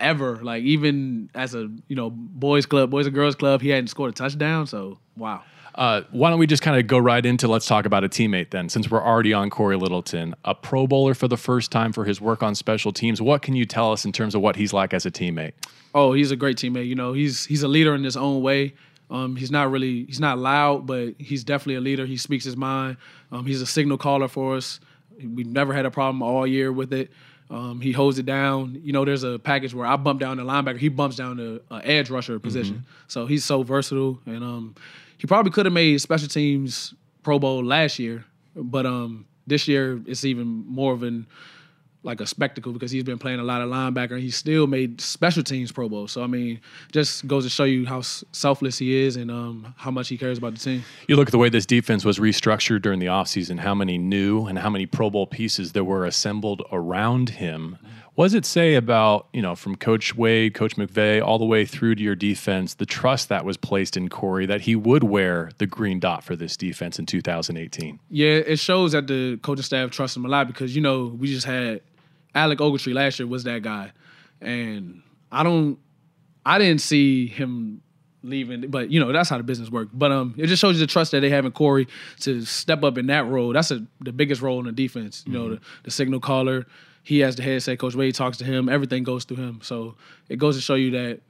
Ever. 0.00 0.36
Like 0.36 0.62
even 0.64 1.30
as 1.34 1.54
a, 1.54 1.70
you 1.88 1.96
know, 1.96 2.10
boys 2.10 2.66
club, 2.66 2.90
boys 2.90 3.06
and 3.06 3.14
girls 3.14 3.34
club, 3.36 3.62
he 3.62 3.68
hadn't 3.70 3.88
scored 3.88 4.10
a 4.10 4.14
touchdown. 4.14 4.66
So 4.66 4.98
wow. 5.16 5.42
Uh, 5.74 6.02
why 6.12 6.30
don't 6.30 6.38
we 6.38 6.46
just 6.46 6.62
kind 6.62 6.78
of 6.78 6.86
go 6.86 6.98
right 6.98 7.26
into 7.26 7.48
let's 7.48 7.66
talk 7.66 7.84
about 7.84 8.04
a 8.04 8.08
teammate 8.08 8.50
then, 8.50 8.68
since 8.68 8.90
we're 8.90 9.02
already 9.02 9.32
on 9.32 9.50
Corey 9.50 9.76
Littleton, 9.76 10.34
a 10.44 10.54
Pro 10.54 10.86
Bowler 10.86 11.14
for 11.14 11.26
the 11.26 11.36
first 11.36 11.72
time 11.72 11.92
for 11.92 12.04
his 12.04 12.20
work 12.20 12.42
on 12.42 12.54
special 12.54 12.92
teams. 12.92 13.20
What 13.20 13.42
can 13.42 13.56
you 13.56 13.64
tell 13.64 13.92
us 13.92 14.04
in 14.04 14.12
terms 14.12 14.36
of 14.36 14.40
what 14.40 14.54
he's 14.54 14.72
like 14.72 14.94
as 14.94 15.04
a 15.04 15.10
teammate? 15.10 15.52
Oh, 15.94 16.12
he's 16.12 16.30
a 16.30 16.36
great 16.36 16.56
teammate. 16.56 16.86
You 16.86 16.94
know, 16.94 17.12
he's 17.12 17.44
he's 17.46 17.64
a 17.64 17.68
leader 17.68 17.94
in 17.94 18.04
his 18.04 18.16
own 18.16 18.42
way. 18.42 18.74
Um, 19.10 19.34
he's 19.36 19.50
not 19.50 19.70
really 19.70 20.04
he's 20.04 20.20
not 20.20 20.38
loud, 20.38 20.86
but 20.86 21.14
he's 21.18 21.42
definitely 21.42 21.74
a 21.76 21.80
leader. 21.80 22.06
He 22.06 22.16
speaks 22.16 22.44
his 22.44 22.56
mind. 22.56 22.96
Um, 23.32 23.44
he's 23.44 23.60
a 23.60 23.66
signal 23.66 23.98
caller 23.98 24.28
for 24.28 24.56
us. 24.56 24.78
We've 25.22 25.46
never 25.46 25.72
had 25.72 25.86
a 25.86 25.90
problem 25.90 26.22
all 26.22 26.46
year 26.46 26.72
with 26.72 26.92
it. 26.92 27.10
Um, 27.50 27.80
he 27.80 27.92
holds 27.92 28.18
it 28.18 28.26
down. 28.26 28.80
You 28.82 28.92
know, 28.92 29.04
there's 29.04 29.22
a 29.22 29.38
package 29.38 29.74
where 29.74 29.86
I 29.86 29.96
bump 29.96 30.18
down 30.18 30.38
the 30.38 30.44
linebacker. 30.44 30.78
He 30.78 30.88
bumps 30.88 31.16
down 31.16 31.36
the 31.36 31.62
uh, 31.70 31.80
edge 31.84 32.10
rusher 32.10 32.38
position. 32.38 32.86
So 33.06 33.26
he's 33.26 33.44
so 33.44 33.62
versatile, 33.62 34.18
and 34.26 34.42
um, 34.42 34.74
he 35.24 35.26
probably 35.26 35.50
could 35.50 35.64
have 35.64 35.72
made 35.72 36.02
special 36.02 36.28
teams 36.28 36.92
Pro 37.22 37.38
Bowl 37.38 37.64
last 37.64 37.98
year, 37.98 38.26
but 38.54 38.84
um, 38.84 39.24
this 39.46 39.66
year 39.66 39.98
it's 40.04 40.22
even 40.26 40.46
more 40.46 40.92
of 40.92 41.02
an 41.02 41.26
like 42.02 42.20
a 42.20 42.26
spectacle 42.26 42.74
because 42.74 42.90
he's 42.90 43.04
been 43.04 43.18
playing 43.18 43.40
a 43.40 43.42
lot 43.42 43.62
of 43.62 43.70
linebacker 43.70 44.10
and 44.10 44.20
he 44.20 44.30
still 44.30 44.66
made 44.66 45.00
special 45.00 45.42
teams 45.42 45.72
Pro 45.72 45.88
Bowl. 45.88 46.08
So 46.08 46.22
I 46.22 46.26
mean, 46.26 46.60
just 46.92 47.26
goes 47.26 47.44
to 47.44 47.48
show 47.48 47.64
you 47.64 47.86
how 47.86 48.02
selfless 48.02 48.76
he 48.76 48.94
is 48.94 49.16
and 49.16 49.30
um, 49.30 49.74
how 49.78 49.90
much 49.90 50.08
he 50.08 50.18
cares 50.18 50.36
about 50.36 50.52
the 50.56 50.60
team. 50.60 50.84
You 51.08 51.16
look 51.16 51.28
at 51.28 51.32
the 51.32 51.38
way 51.38 51.48
this 51.48 51.64
defense 51.64 52.04
was 52.04 52.18
restructured 52.18 52.82
during 52.82 52.98
the 52.98 53.06
offseason, 53.06 53.60
how 53.60 53.74
many 53.74 53.96
new 53.96 54.44
and 54.44 54.58
how 54.58 54.68
many 54.68 54.84
Pro 54.84 55.08
Bowl 55.08 55.26
pieces 55.26 55.72
there 55.72 55.84
were 55.84 56.04
assembled 56.04 56.62
around 56.70 57.30
him. 57.30 57.78
What 58.14 58.26
does 58.26 58.34
it 58.34 58.46
say 58.46 58.76
about, 58.76 59.26
you 59.32 59.42
know, 59.42 59.56
from 59.56 59.74
Coach 59.74 60.14
Wade, 60.14 60.54
Coach 60.54 60.76
McVay, 60.76 61.20
all 61.20 61.38
the 61.38 61.44
way 61.44 61.64
through 61.64 61.96
to 61.96 62.02
your 62.02 62.14
defense, 62.14 62.74
the 62.74 62.86
trust 62.86 63.28
that 63.28 63.44
was 63.44 63.56
placed 63.56 63.96
in 63.96 64.08
Corey 64.08 64.46
that 64.46 64.62
he 64.62 64.76
would 64.76 65.02
wear 65.02 65.50
the 65.58 65.66
green 65.66 65.98
dot 65.98 66.22
for 66.22 66.36
this 66.36 66.56
defense 66.56 67.00
in 67.00 67.06
2018? 67.06 67.98
Yeah, 68.10 68.28
it 68.28 68.60
shows 68.60 68.92
that 68.92 69.08
the 69.08 69.38
coaching 69.42 69.64
staff 69.64 69.90
trusts 69.90 70.16
him 70.16 70.24
a 70.24 70.28
lot 70.28 70.46
because, 70.46 70.76
you 70.76 70.82
know, 70.82 71.06
we 71.06 71.26
just 71.26 71.44
had 71.44 71.80
Alec 72.36 72.60
Ogletree 72.60 72.94
last 72.94 73.18
year 73.18 73.26
was 73.26 73.44
that 73.44 73.62
guy. 73.62 73.92
And 74.40 75.02
I 75.32 75.42
don't 75.42 75.78
I 76.46 76.58
didn't 76.58 76.82
see 76.82 77.26
him 77.26 77.80
leaving, 78.22 78.70
but 78.70 78.90
you 78.90 79.00
know, 79.00 79.12
that's 79.12 79.28
how 79.28 79.38
the 79.38 79.42
business 79.44 79.70
works. 79.70 79.90
But 79.92 80.12
um 80.12 80.34
it 80.38 80.46
just 80.46 80.60
shows 80.60 80.76
you 80.76 80.80
the 80.80 80.90
trust 80.90 81.10
that 81.12 81.20
they 81.20 81.30
have 81.30 81.44
in 81.44 81.52
Corey 81.52 81.88
to 82.20 82.44
step 82.44 82.84
up 82.84 82.96
in 82.96 83.06
that 83.08 83.26
role. 83.26 83.52
That's 83.52 83.72
a, 83.72 83.84
the 84.00 84.12
biggest 84.12 84.40
role 84.40 84.60
in 84.60 84.66
the 84.66 84.72
defense. 84.72 85.24
You 85.26 85.32
mm-hmm. 85.32 85.42
know, 85.42 85.54
the, 85.56 85.60
the 85.84 85.90
signal 85.90 86.20
caller 86.20 86.66
he 87.04 87.20
has 87.20 87.36
the 87.36 87.42
headset. 87.42 87.78
Coach 87.78 87.94
Wade 87.94 88.14
talks 88.14 88.38
to 88.38 88.44
him. 88.44 88.68
Everything 88.68 89.04
goes 89.04 89.24
through 89.24 89.36
him. 89.36 89.60
So 89.62 89.94
it 90.28 90.36
goes 90.36 90.56
to 90.56 90.62
show 90.62 90.74
you 90.74 90.90
that 90.92 91.20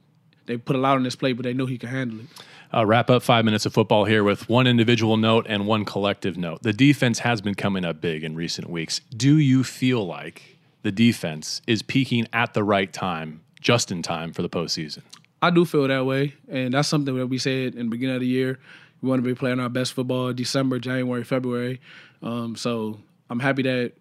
they 0.45 0.57
put 0.57 0.75
a 0.75 0.79
lot 0.79 0.95
on 0.95 1.03
this 1.03 1.15
plate, 1.15 1.33
but 1.33 1.43
they 1.43 1.53
know 1.53 1.65
he 1.65 1.77
can 1.77 1.89
handle 1.89 2.21
it. 2.21 2.25
Uh, 2.73 2.85
wrap 2.85 3.09
up 3.09 3.21
five 3.21 3.45
minutes 3.45 3.65
of 3.65 3.73
football 3.73 4.05
here 4.05 4.23
with 4.23 4.49
one 4.49 4.67
individual 4.67 5.17
note 5.17 5.45
and 5.47 5.67
one 5.67 5.85
collective 5.85 6.37
note. 6.37 6.63
The 6.63 6.73
defense 6.73 7.19
has 7.19 7.41
been 7.41 7.55
coming 7.55 7.85
up 7.85 8.01
big 8.01 8.23
in 8.23 8.35
recent 8.35 8.69
weeks. 8.69 9.01
Do 9.15 9.37
you 9.37 9.63
feel 9.63 10.05
like 10.05 10.57
the 10.81 10.91
defense 10.91 11.61
is 11.67 11.81
peaking 11.81 12.27
at 12.33 12.53
the 12.53 12.63
right 12.63 12.91
time, 12.91 13.41
just 13.59 13.91
in 13.91 14.01
time 14.01 14.33
for 14.33 14.41
the 14.41 14.49
postseason? 14.49 15.01
I 15.41 15.49
do 15.51 15.65
feel 15.65 15.87
that 15.87 16.05
way, 16.05 16.33
and 16.49 16.73
that's 16.73 16.87
something 16.87 17.15
that 17.15 17.27
we 17.27 17.37
said 17.37 17.75
in 17.75 17.85
the 17.87 17.91
beginning 17.91 18.15
of 18.15 18.21
the 18.21 18.27
year. 18.27 18.59
We 19.01 19.09
want 19.09 19.23
to 19.23 19.27
be 19.27 19.35
playing 19.35 19.59
our 19.59 19.69
best 19.69 19.93
football 19.93 20.33
December, 20.33 20.79
January, 20.79 21.23
February. 21.23 21.81
Um, 22.23 22.55
so 22.55 22.99
I'm 23.29 23.39
happy 23.39 23.61
that 23.63 23.93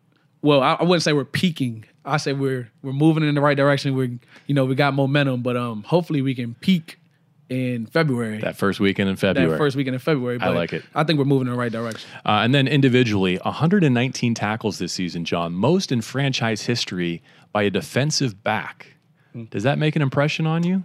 well, 0.44 0.62
I, 0.62 0.74
I, 0.74 0.82
wouldn't 0.82 1.02
say 1.02 1.14
we're 1.14 1.24
peaking. 1.24 1.86
I 2.04 2.18
say 2.18 2.34
we're 2.34 2.70
we're 2.82 2.92
moving 2.92 3.24
in 3.24 3.34
the 3.34 3.40
right 3.40 3.56
direction. 3.56 3.96
We're 3.96 4.18
you 4.46 4.54
know 4.54 4.66
we 4.66 4.74
got 4.74 4.92
momentum, 4.92 5.42
but 5.42 5.56
um, 5.56 5.82
hopefully 5.84 6.20
we 6.20 6.34
can 6.34 6.54
peak 6.56 6.98
in 7.48 7.86
February. 7.86 8.38
That 8.38 8.56
first 8.56 8.78
weekend 8.78 9.08
in 9.08 9.16
February. 9.16 9.50
That 9.50 9.56
first 9.56 9.74
weekend 9.74 9.94
in 9.94 10.00
February. 10.00 10.38
I 10.40 10.50
like 10.50 10.74
it. 10.74 10.84
I 10.94 11.02
think 11.04 11.18
we're 11.18 11.24
moving 11.24 11.48
in 11.48 11.54
the 11.54 11.58
right 11.58 11.72
direction. 11.72 12.08
Uh, 12.26 12.42
and 12.44 12.54
then 12.54 12.68
individually, 12.68 13.38
119 13.38 14.34
tackles 14.34 14.78
this 14.78 14.92
season, 14.92 15.24
John, 15.24 15.54
most 15.54 15.90
in 15.90 16.02
franchise 16.02 16.62
history 16.62 17.22
by 17.52 17.62
a 17.62 17.70
defensive 17.70 18.44
back. 18.44 18.88
Mm. 19.34 19.48
Does 19.48 19.62
that 19.62 19.78
make 19.78 19.96
an 19.96 20.02
impression 20.02 20.46
on 20.46 20.62
you? 20.62 20.84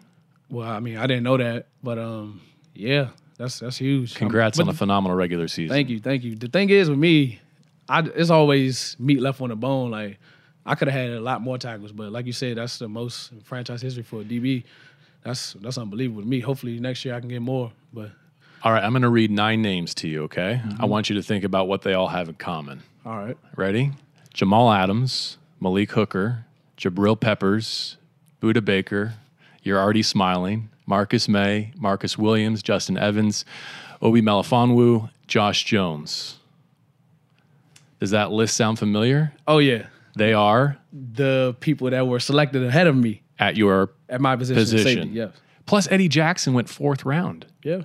Well, 0.49 0.69
I 0.69 0.79
mean, 0.79 0.97
I 0.97 1.05
didn't 1.05 1.23
know 1.23 1.35
that, 1.35 1.67
but 1.83 1.99
um, 1.99 2.41
yeah, 2.73 3.09
that's 3.37 3.59
that's 3.59 3.77
huge. 3.77 4.15
Congrats 4.15 4.57
um, 4.57 4.69
on 4.69 4.73
a 4.73 4.77
phenomenal 4.77 5.17
regular 5.17 5.49
season. 5.49 5.75
Thank 5.75 5.89
you, 5.89 5.99
thank 5.99 6.23
you. 6.23 6.35
The 6.35 6.47
thing 6.47 6.69
is 6.69 6.89
with 6.89 6.97
me, 6.97 7.39
I 7.89 8.01
it's 8.01 8.29
always 8.29 8.95
meat 8.99 9.19
left 9.19 9.41
on 9.41 9.49
the 9.49 9.55
bone. 9.55 9.91
Like 9.91 10.19
I 10.65 10.75
could 10.75 10.87
have 10.87 11.01
had 11.01 11.11
a 11.11 11.21
lot 11.21 11.41
more 11.41 11.57
tackles, 11.57 11.91
but 11.91 12.11
like 12.11 12.25
you 12.25 12.33
said, 12.33 12.57
that's 12.57 12.77
the 12.77 12.87
most 12.87 13.31
franchise 13.43 13.81
history 13.81 14.03
for 14.03 14.21
a 14.21 14.23
DB. 14.23 14.63
That's 15.23 15.53
that's 15.53 15.77
unbelievable 15.77 16.21
to 16.21 16.27
me. 16.27 16.39
Hopefully 16.39 16.79
next 16.79 17.03
year 17.03 17.15
I 17.15 17.19
can 17.19 17.29
get 17.29 17.41
more. 17.41 17.71
But 17.91 18.11
all 18.63 18.71
right, 18.71 18.83
I'm 18.83 18.91
going 18.91 19.01
to 19.01 19.09
read 19.09 19.31
nine 19.31 19.61
names 19.61 19.93
to 19.95 20.07
you. 20.07 20.23
Okay, 20.23 20.61
mm-hmm. 20.63 20.81
I 20.81 20.85
want 20.85 21.09
you 21.09 21.15
to 21.15 21.23
think 21.23 21.43
about 21.43 21.67
what 21.67 21.81
they 21.81 21.93
all 21.93 22.07
have 22.07 22.29
in 22.29 22.35
common. 22.35 22.83
All 23.05 23.17
right, 23.17 23.37
ready? 23.55 23.91
Jamal 24.33 24.71
Adams, 24.71 25.37
Malik 25.59 25.91
Hooker, 25.91 26.45
Jabril 26.77 27.19
Peppers, 27.19 27.97
Budda 28.41 28.63
Baker. 28.63 29.15
You're 29.63 29.79
already 29.79 30.03
smiling. 30.03 30.69
Marcus 30.89 31.29
Maye, 31.29 31.71
Marcus 31.77 32.17
Williams, 32.17 32.63
Justin 32.63 32.97
Evans, 32.97 33.45
Obi 34.01 34.23
Melifonwu, 34.23 35.11
Josh 35.27 35.63
Jones. 35.63 36.38
Does 37.99 38.11
that 38.11 38.31
list 38.31 38.55
sound 38.55 38.79
familiar? 38.79 39.33
Oh 39.47 39.57
yeah. 39.57 39.87
They 40.15 40.33
are 40.33 40.77
the 40.91 41.55
people 41.59 41.89
that 41.89 42.07
were 42.07 42.19
selected 42.19 42.63
ahead 42.63 42.87
of 42.87 42.95
me 42.95 43.21
at 43.37 43.55
your 43.55 43.91
at 44.09 44.21
my 44.21 44.35
position. 44.35 44.61
position. 44.61 44.83
Safety, 44.83 45.09
yes. 45.09 45.33
Plus 45.65 45.89
Eddie 45.91 46.07
Jackson 46.07 46.53
went 46.53 46.67
fourth 46.69 47.05
round. 47.05 47.45
Yeah. 47.63 47.83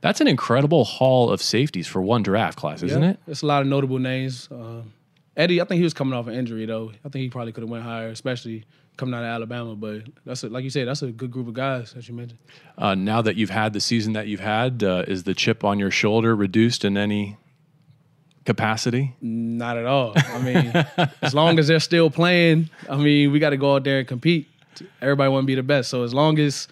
That's 0.00 0.20
an 0.20 0.26
incredible 0.26 0.84
haul 0.84 1.30
of 1.30 1.40
safeties 1.40 1.86
for 1.86 2.02
one 2.02 2.22
draft 2.22 2.58
class, 2.58 2.82
isn't 2.82 3.02
yeah. 3.02 3.10
it? 3.10 3.20
It's 3.28 3.42
a 3.42 3.46
lot 3.46 3.62
of 3.62 3.68
notable 3.68 3.98
names. 3.98 4.48
Um, 4.50 4.92
Eddie, 5.36 5.60
I 5.60 5.64
think 5.64 5.78
he 5.78 5.84
was 5.84 5.94
coming 5.94 6.14
off 6.14 6.26
an 6.26 6.34
injury 6.34 6.66
though. 6.66 6.90
I 7.04 7.08
think 7.08 7.22
he 7.22 7.28
probably 7.28 7.52
could 7.52 7.62
have 7.62 7.70
went 7.70 7.84
higher, 7.84 8.08
especially 8.08 8.64
coming 8.96 9.14
out 9.14 9.22
of 9.22 9.28
Alabama. 9.28 9.76
But 9.76 10.02
that's 10.26 10.42
a, 10.42 10.48
like 10.48 10.64
you 10.64 10.70
said, 10.70 10.88
that's 10.88 11.02
a 11.02 11.12
good 11.12 11.30
group 11.30 11.46
of 11.46 11.54
guys 11.54 11.94
as 11.96 12.08
you 12.08 12.14
mentioned. 12.14 12.40
Uh, 12.76 12.94
now 12.94 13.22
that 13.22 13.36
you've 13.36 13.50
had 13.50 13.72
the 13.72 13.80
season 13.80 14.14
that 14.14 14.26
you've 14.26 14.40
had, 14.40 14.82
uh, 14.82 15.04
is 15.06 15.22
the 15.22 15.34
chip 15.34 15.64
on 15.64 15.78
your 15.78 15.90
shoulder 15.90 16.34
reduced 16.34 16.84
in 16.84 16.96
any 16.96 17.36
capacity? 18.44 19.14
Not 19.20 19.76
at 19.76 19.86
all. 19.86 20.12
I 20.16 20.38
mean, 20.40 20.72
as 21.22 21.34
long 21.34 21.58
as 21.58 21.68
they're 21.68 21.80
still 21.80 22.10
playing, 22.10 22.70
I 22.88 22.96
mean, 22.96 23.32
we 23.32 23.38
got 23.38 23.50
to 23.50 23.56
go 23.56 23.76
out 23.76 23.84
there 23.84 23.98
and 24.00 24.08
compete. 24.08 24.48
Everybody 25.02 25.30
want 25.30 25.44
to 25.44 25.46
be 25.46 25.54
the 25.54 25.62
best. 25.62 25.90
So 25.90 26.02
as 26.04 26.14
long 26.14 26.38
as 26.38 26.68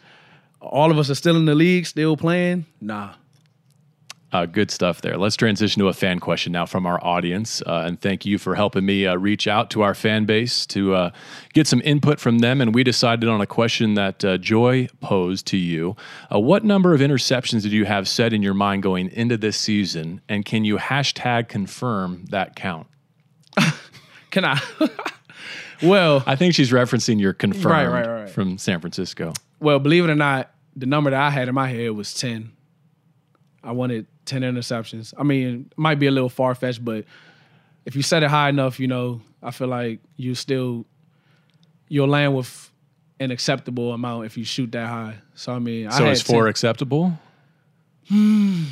all 0.61 0.91
of 0.91 0.99
us 0.99 1.11
are 1.11 1.15
still 1.15 1.37
in 1.37 1.45
the 1.45 1.55
league, 1.55 1.87
still 1.87 2.17
playing, 2.17 2.67
nah, 2.81 3.15
uh, 4.37 4.45
good 4.45 4.71
stuff 4.71 5.01
there. 5.01 5.17
Let's 5.17 5.35
transition 5.35 5.81
to 5.81 5.89
a 5.89 5.95
fan 5.95 6.21
question 6.21 6.53
now 6.53 6.67
from 6.67 6.85
our 6.85 7.03
audience. 7.03 7.63
Uh, 7.63 7.85
and 7.87 8.01
thank 8.01 8.27
you 8.27 8.37
for 8.37 8.55
helping 8.55 8.85
me 8.85 9.07
uh, 9.07 9.17
reach 9.17 9.49
out 9.49 9.71
to 9.71 9.83
our 9.83 9.95
fan 9.95 10.27
base 10.27 10.67
to 10.67 10.95
uh, 10.95 11.11
get 11.55 11.67
some 11.67 11.81
input 11.85 12.21
from 12.21 12.39
them. 12.41 12.61
And 12.61 12.75
we 12.75 12.85
decided 12.85 13.29
on 13.29 13.41
a 13.41 13.47
question 13.47 13.95
that 13.95 14.25
uh, 14.25 14.37
Joy 14.37 14.89
posed 15.01 15.47
to 15.49 15.57
you. 15.57 15.97
Uh, 16.33 16.39
what 16.39 16.65
number 16.65 16.93
of 16.93 17.01
interceptions 17.01 17.63
did 17.63 17.73
you 17.73 17.87
have 17.87 18.07
set 18.09 18.35
in 18.35 18.43
your 18.43 18.53
mind 18.53 18.83
going 18.83 19.09
into 19.09 19.39
this 19.39 19.57
season? 19.57 20.21
And 20.29 20.45
can 20.45 20.65
you 20.65 20.77
hashtag 20.77 21.49
confirm 21.49 22.27
that 22.29 22.57
count? 22.57 22.89
can 24.31 24.45
I? 24.45 24.61
well, 25.83 26.23
I 26.27 26.37
think 26.37 26.55
she's 26.55 26.73
referencing 26.73 27.19
your 27.19 27.33
confirmed 27.33 27.65
right, 27.65 27.87
right, 27.87 28.07
right. 28.07 28.31
from 28.31 28.59
San 28.59 28.81
Francisco. 28.81 29.33
Well, 29.61 29.79
believe 29.79 30.05
it 30.05 30.11
or 30.11 30.15
not, 30.15 30.51
the 30.75 30.85
number 30.85 31.09
that 31.11 31.21
I 31.21 31.31
had 31.31 31.49
in 31.49 31.55
my 31.55 31.69
head 31.69 31.93
was 31.93 32.13
10. 32.13 32.53
I 33.67 33.73
wanted 33.73 34.07
10 34.27 34.43
interceptions. 34.43 35.13
I 35.19 35.25
mean, 35.25 35.69
it 35.71 35.79
might 35.79 35.99
be 35.99 36.07
a 36.07 36.11
little 36.11 36.29
far 36.29 36.55
fetched, 36.55 36.85
but 36.85 37.05
if 37.85 37.97
you 37.97 38.03
set 38.03 38.23
it 38.23 38.31
high 38.31 38.49
enough, 38.49 38.79
you 38.79 38.87
know, 38.87 39.21
I 39.43 39.51
feel 39.51 39.69
like 39.69 40.01
you 40.17 40.35
still 40.35 40.87
you'll 41.89 42.09
land 42.09 42.35
with 42.35 42.71
an 43.21 43.31
acceptable 43.31 43.93
amount 43.93 44.27
if 44.27 44.37
you 44.37 44.45
shoot 44.45 44.73
that 44.73 44.87
high. 44.87 45.17
So 45.35 45.53
I 45.53 45.59
mean, 45.59 45.91
so 45.91 46.07
I 46.07 46.11
is 46.11 46.23
four 46.23 46.45
10. 46.45 46.51
acceptable? 46.51 47.13
Hmm. 48.09 48.65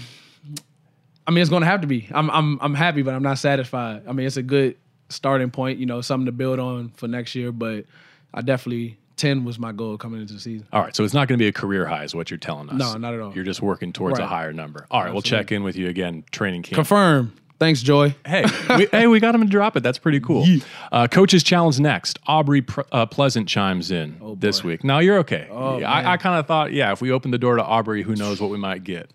I 1.27 1.31
mean, 1.31 1.41
it's 1.41 1.51
going 1.51 1.63
to 1.63 1.67
have 1.67 1.81
to 1.81 1.87
be. 1.87 2.09
I'm 2.13 2.31
I'm 2.31 2.59
I'm 2.61 2.75
happy, 2.75 3.03
but 3.03 3.15
I'm 3.15 3.23
not 3.23 3.39
satisfied. 3.39 4.03
I 4.07 4.13
mean, 4.13 4.27
it's 4.27 4.37
a 4.37 4.43
good 4.43 4.77
starting 5.09 5.51
point. 5.51 5.79
You 5.79 5.87
know, 5.87 6.01
something 6.01 6.27
to 6.27 6.33
build 6.33 6.59
on 6.59 6.91
for 6.91 7.09
next 7.09 7.35
year. 7.35 7.51
But 7.51 7.87
I 8.33 8.43
definitely 8.43 8.99
10 9.17 9.45
was 9.45 9.59
my 9.59 9.73
goal 9.73 9.97
coming 9.97 10.21
into 10.21 10.35
the 10.35 10.41
season. 10.41 10.67
All 10.73 10.83
right. 10.83 10.95
So 10.95 11.05
it's 11.05 11.15
not 11.15 11.29
going 11.29 11.39
to 11.39 11.43
be 11.43 11.49
a 11.49 11.53
career 11.53 11.87
high, 11.87 12.05
is 12.05 12.15
what 12.15 12.31
you're 12.31 12.39
telling 12.39 12.69
us. 12.69 12.77
No, 12.77 12.97
not 12.97 13.15
at 13.15 13.21
all. 13.21 13.35
You're 13.35 13.45
just 13.45 13.63
working 13.63 13.93
towards 13.93 14.19
right. 14.19 14.25
a 14.25 14.29
higher 14.29 14.53
number. 14.53 14.87
All 14.91 15.01
right. 15.01 15.07
Absolutely. 15.07 15.15
We'll 15.15 15.41
check 15.43 15.53
in 15.53 15.63
with 15.63 15.77
you 15.77 15.89
again, 15.89 16.25
training 16.31 16.63
camp. 16.63 16.75
Confirm. 16.75 17.33
Thanks, 17.61 17.83
Joy. 17.83 18.15
Hey, 18.27 18.45
we, 18.77 18.87
hey, 18.93 19.07
we 19.07 19.21
got 19.21 19.35
him 19.35 19.43
to 19.43 19.47
drop 19.47 19.77
it. 19.77 19.83
That's 19.83 19.99
pretty 19.99 20.21
cool. 20.21 20.45
Yeah. 20.45 20.65
Uh, 20.91 21.07
Coach's 21.07 21.43
challenge 21.43 21.79
next. 21.79 22.19
Aubrey 22.27 22.65
uh, 22.91 23.07
Pleasant 23.07 23.49
chimes 23.49 23.91
in 23.91 24.19
oh 24.21 24.35
this 24.35 24.65
week. 24.65 24.83
Now 24.83 24.99
you're 24.99 25.19
okay. 25.19 25.49
Oh, 25.51 25.81
I, 25.81 26.13
I 26.13 26.17
kind 26.17 26.39
of 26.39 26.47
thought, 26.47 26.73
yeah, 26.73 26.93
if 26.93 27.01
we 27.01 27.13
open 27.13 27.31
the 27.31 27.39
door 27.39 27.57
to 27.57 27.65
Aubrey, 27.65 28.03
who 28.03 28.17
knows 28.17 28.41
what 28.41 28.51
we 28.51 28.59
might 28.59 28.83
get. 28.83 29.13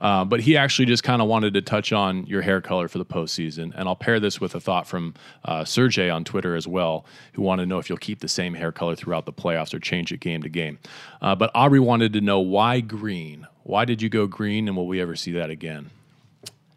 Uh, 0.00 0.24
but 0.24 0.40
he 0.40 0.56
actually 0.56 0.86
just 0.86 1.02
kind 1.02 1.20
of 1.20 1.28
wanted 1.28 1.54
to 1.54 1.60
touch 1.60 1.92
on 1.92 2.24
your 2.26 2.40
hair 2.40 2.60
color 2.60 2.88
for 2.88 2.98
the 2.98 3.04
postseason. 3.04 3.72
And 3.74 3.88
I'll 3.88 3.96
pair 3.96 4.18
this 4.18 4.40
with 4.40 4.54
a 4.54 4.60
thought 4.60 4.86
from 4.86 5.14
uh, 5.44 5.64
Sergey 5.64 6.08
on 6.08 6.24
Twitter 6.24 6.56
as 6.56 6.66
well, 6.66 7.04
who 7.34 7.42
wanted 7.42 7.64
to 7.64 7.68
know 7.68 7.78
if 7.78 7.88
you'll 7.88 7.98
keep 7.98 8.20
the 8.20 8.28
same 8.28 8.54
hair 8.54 8.72
color 8.72 8.96
throughout 8.96 9.26
the 9.26 9.32
playoffs 9.32 9.74
or 9.74 9.78
change 9.78 10.12
it 10.12 10.20
game 10.20 10.42
to 10.42 10.48
game. 10.48 10.78
Uh, 11.20 11.34
but 11.34 11.50
Aubrey 11.54 11.80
wanted 11.80 12.14
to 12.14 12.20
know 12.20 12.40
why 12.40 12.80
green? 12.80 13.46
Why 13.64 13.84
did 13.84 14.00
you 14.00 14.08
go 14.08 14.26
green? 14.26 14.68
And 14.68 14.76
will 14.76 14.86
we 14.86 15.00
ever 15.00 15.16
see 15.16 15.32
that 15.32 15.50
again? 15.50 15.90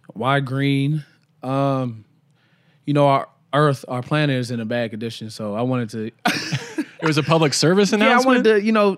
Why 0.07 0.41
green? 0.41 1.05
Um, 1.41 2.05
you 2.85 2.93
know, 2.93 3.07
our 3.07 3.29
Earth, 3.53 3.85
our 3.87 4.01
planet 4.01 4.35
is 4.37 4.51
in 4.51 4.59
a 4.59 4.65
bad 4.65 4.89
condition. 4.89 5.29
So 5.29 5.53
I 5.53 5.61
wanted 5.61 5.89
to. 5.91 6.11
it 7.01 7.05
was 7.07 7.17
a 7.17 7.23
public 7.23 7.53
service 7.53 7.93
announcement? 7.93 8.13
Yeah, 8.23 8.23
I 8.23 8.25
wanted 8.25 8.43
to, 8.43 8.65
you 8.65 8.71
know, 8.71 8.97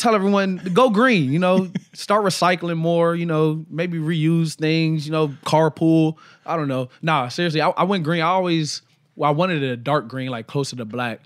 tell 0.00 0.14
everyone 0.14 0.60
go 0.72 0.90
green. 0.90 1.32
You 1.32 1.38
know, 1.38 1.70
start 1.92 2.24
recycling 2.24 2.78
more. 2.78 3.14
You 3.14 3.26
know, 3.26 3.64
maybe 3.68 3.98
reuse 3.98 4.54
things. 4.54 5.06
You 5.06 5.12
know, 5.12 5.28
carpool. 5.44 6.16
I 6.44 6.56
don't 6.56 6.68
know. 6.68 6.88
Nah, 7.02 7.28
seriously, 7.28 7.60
I, 7.60 7.68
I 7.70 7.84
went 7.84 8.04
green. 8.04 8.22
I 8.22 8.28
always 8.28 8.82
well, 9.16 9.28
I 9.28 9.32
wanted 9.32 9.62
a 9.62 9.76
dark 9.76 10.08
green, 10.08 10.30
like 10.30 10.46
closer 10.46 10.76
to 10.76 10.84
black, 10.84 11.20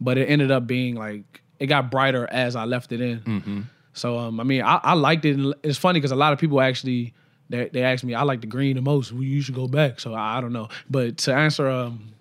but 0.00 0.18
it 0.18 0.28
ended 0.28 0.50
up 0.50 0.66
being 0.66 0.96
like 0.96 1.42
it 1.58 1.66
got 1.66 1.90
brighter 1.90 2.28
as 2.30 2.56
I 2.56 2.64
left 2.64 2.92
it 2.92 3.00
in. 3.00 3.20
Mm-hmm. 3.20 3.60
So 3.92 4.18
um, 4.18 4.40
I 4.40 4.44
mean, 4.44 4.62
I, 4.62 4.80
I, 4.82 4.94
liked 4.94 5.24
it. 5.24 5.56
It's 5.62 5.78
funny 5.78 6.00
because 6.00 6.10
a 6.10 6.16
lot 6.16 6.32
of 6.32 6.38
people 6.38 6.60
actually 6.60 7.14
they 7.48 7.68
they 7.68 7.82
asked 7.82 8.04
me, 8.04 8.14
I 8.14 8.22
like 8.22 8.40
the 8.40 8.46
green 8.46 8.76
the 8.76 8.82
most. 8.82 9.12
Well, 9.12 9.22
you 9.22 9.40
should 9.40 9.54
go 9.54 9.68
back. 9.68 10.00
So 10.00 10.12
I, 10.12 10.38
I 10.38 10.40
don't 10.40 10.52
know. 10.52 10.68
But 10.90 11.18
to 11.18 11.34
answer, 11.34 11.68
um, 11.68 12.12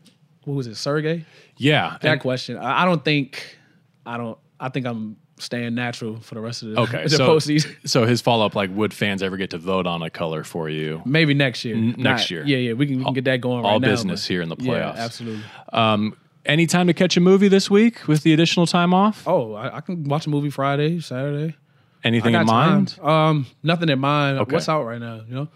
what 0.44 0.54
was 0.54 0.68
it, 0.68 0.76
Sergey? 0.76 1.26
Yeah. 1.58 1.98
That 2.02 2.14
and- 2.14 2.22
question, 2.22 2.58
I, 2.58 2.84
I 2.84 2.86
don't 2.86 3.04
think, 3.04 3.58
I 4.06 4.18
don't. 4.18 4.38
I 4.58 4.70
think 4.70 4.86
I'm 4.86 5.18
staying 5.38 5.76
natural 5.76 6.20
for 6.22 6.36
the 6.36 6.42
rest 6.42 6.64
of 6.64 6.70
the, 6.70 6.80
okay. 6.82 7.04
the 7.06 7.10
So, 7.10 7.28
postseason. 7.28 7.76
so 7.88 8.06
his 8.06 8.22
follow 8.22 8.46
up, 8.46 8.56
like, 8.56 8.70
would 8.74 8.94
fans 8.94 9.22
ever 9.22 9.36
get 9.38 9.50
to 9.52 9.58
vote 9.58 9.86
on 9.86 10.02
a 10.02 10.10
color 10.10 10.44
for 10.44 10.70
you? 10.70 11.02
Maybe 11.06 11.34
next 11.34 11.66
year. 11.66 11.76
next 11.76 11.98
Not- 11.98 12.32
year. 12.32 12.44
Yeah, 12.46 12.58
yeah. 12.58 12.74
We 12.74 12.88
can, 12.88 12.98
we 13.00 13.04
can 13.04 13.14
get 13.14 13.26
that 13.26 13.42
going 13.42 13.58
all 13.66 13.74
right 13.74 13.82
now. 13.82 13.88
All 13.88 13.94
business 13.94 14.26
here 14.26 14.42
in 14.42 14.50
the 14.50 14.56
Yeah, 14.60 14.72
playoffs. 14.74 14.98
absolutely. 14.98 15.44
Um, 15.74 16.16
any 16.46 16.68
time 16.68 16.88
to 16.88 16.94
catch 16.94 17.18
a 17.18 17.20
movie 17.22 17.48
this 17.48 17.70
week 17.70 18.08
with 18.08 18.24
the 18.24 18.32
additional 18.34 18.66
time 18.68 18.94
off? 18.94 19.28
Oh, 19.28 19.54
I, 19.54 19.78
I 19.78 19.82
can 19.82 20.04
watch 20.06 20.26
a 20.26 20.30
movie 20.30 20.50
Friday, 20.52 21.00
Saturday. 21.02 21.56
Anything 22.04 22.36
in 22.36 22.46
mind? 22.46 22.90
time. 22.98 23.06
Um, 23.08 23.46
nothing 23.64 23.90
in 23.90 23.98
mind. 24.00 24.38
Okay. 24.40 24.54
What's 24.54 24.70
out 24.70 24.84
right 24.86 25.00
now? 25.00 25.22
You 25.28 25.34
know. 25.36 25.48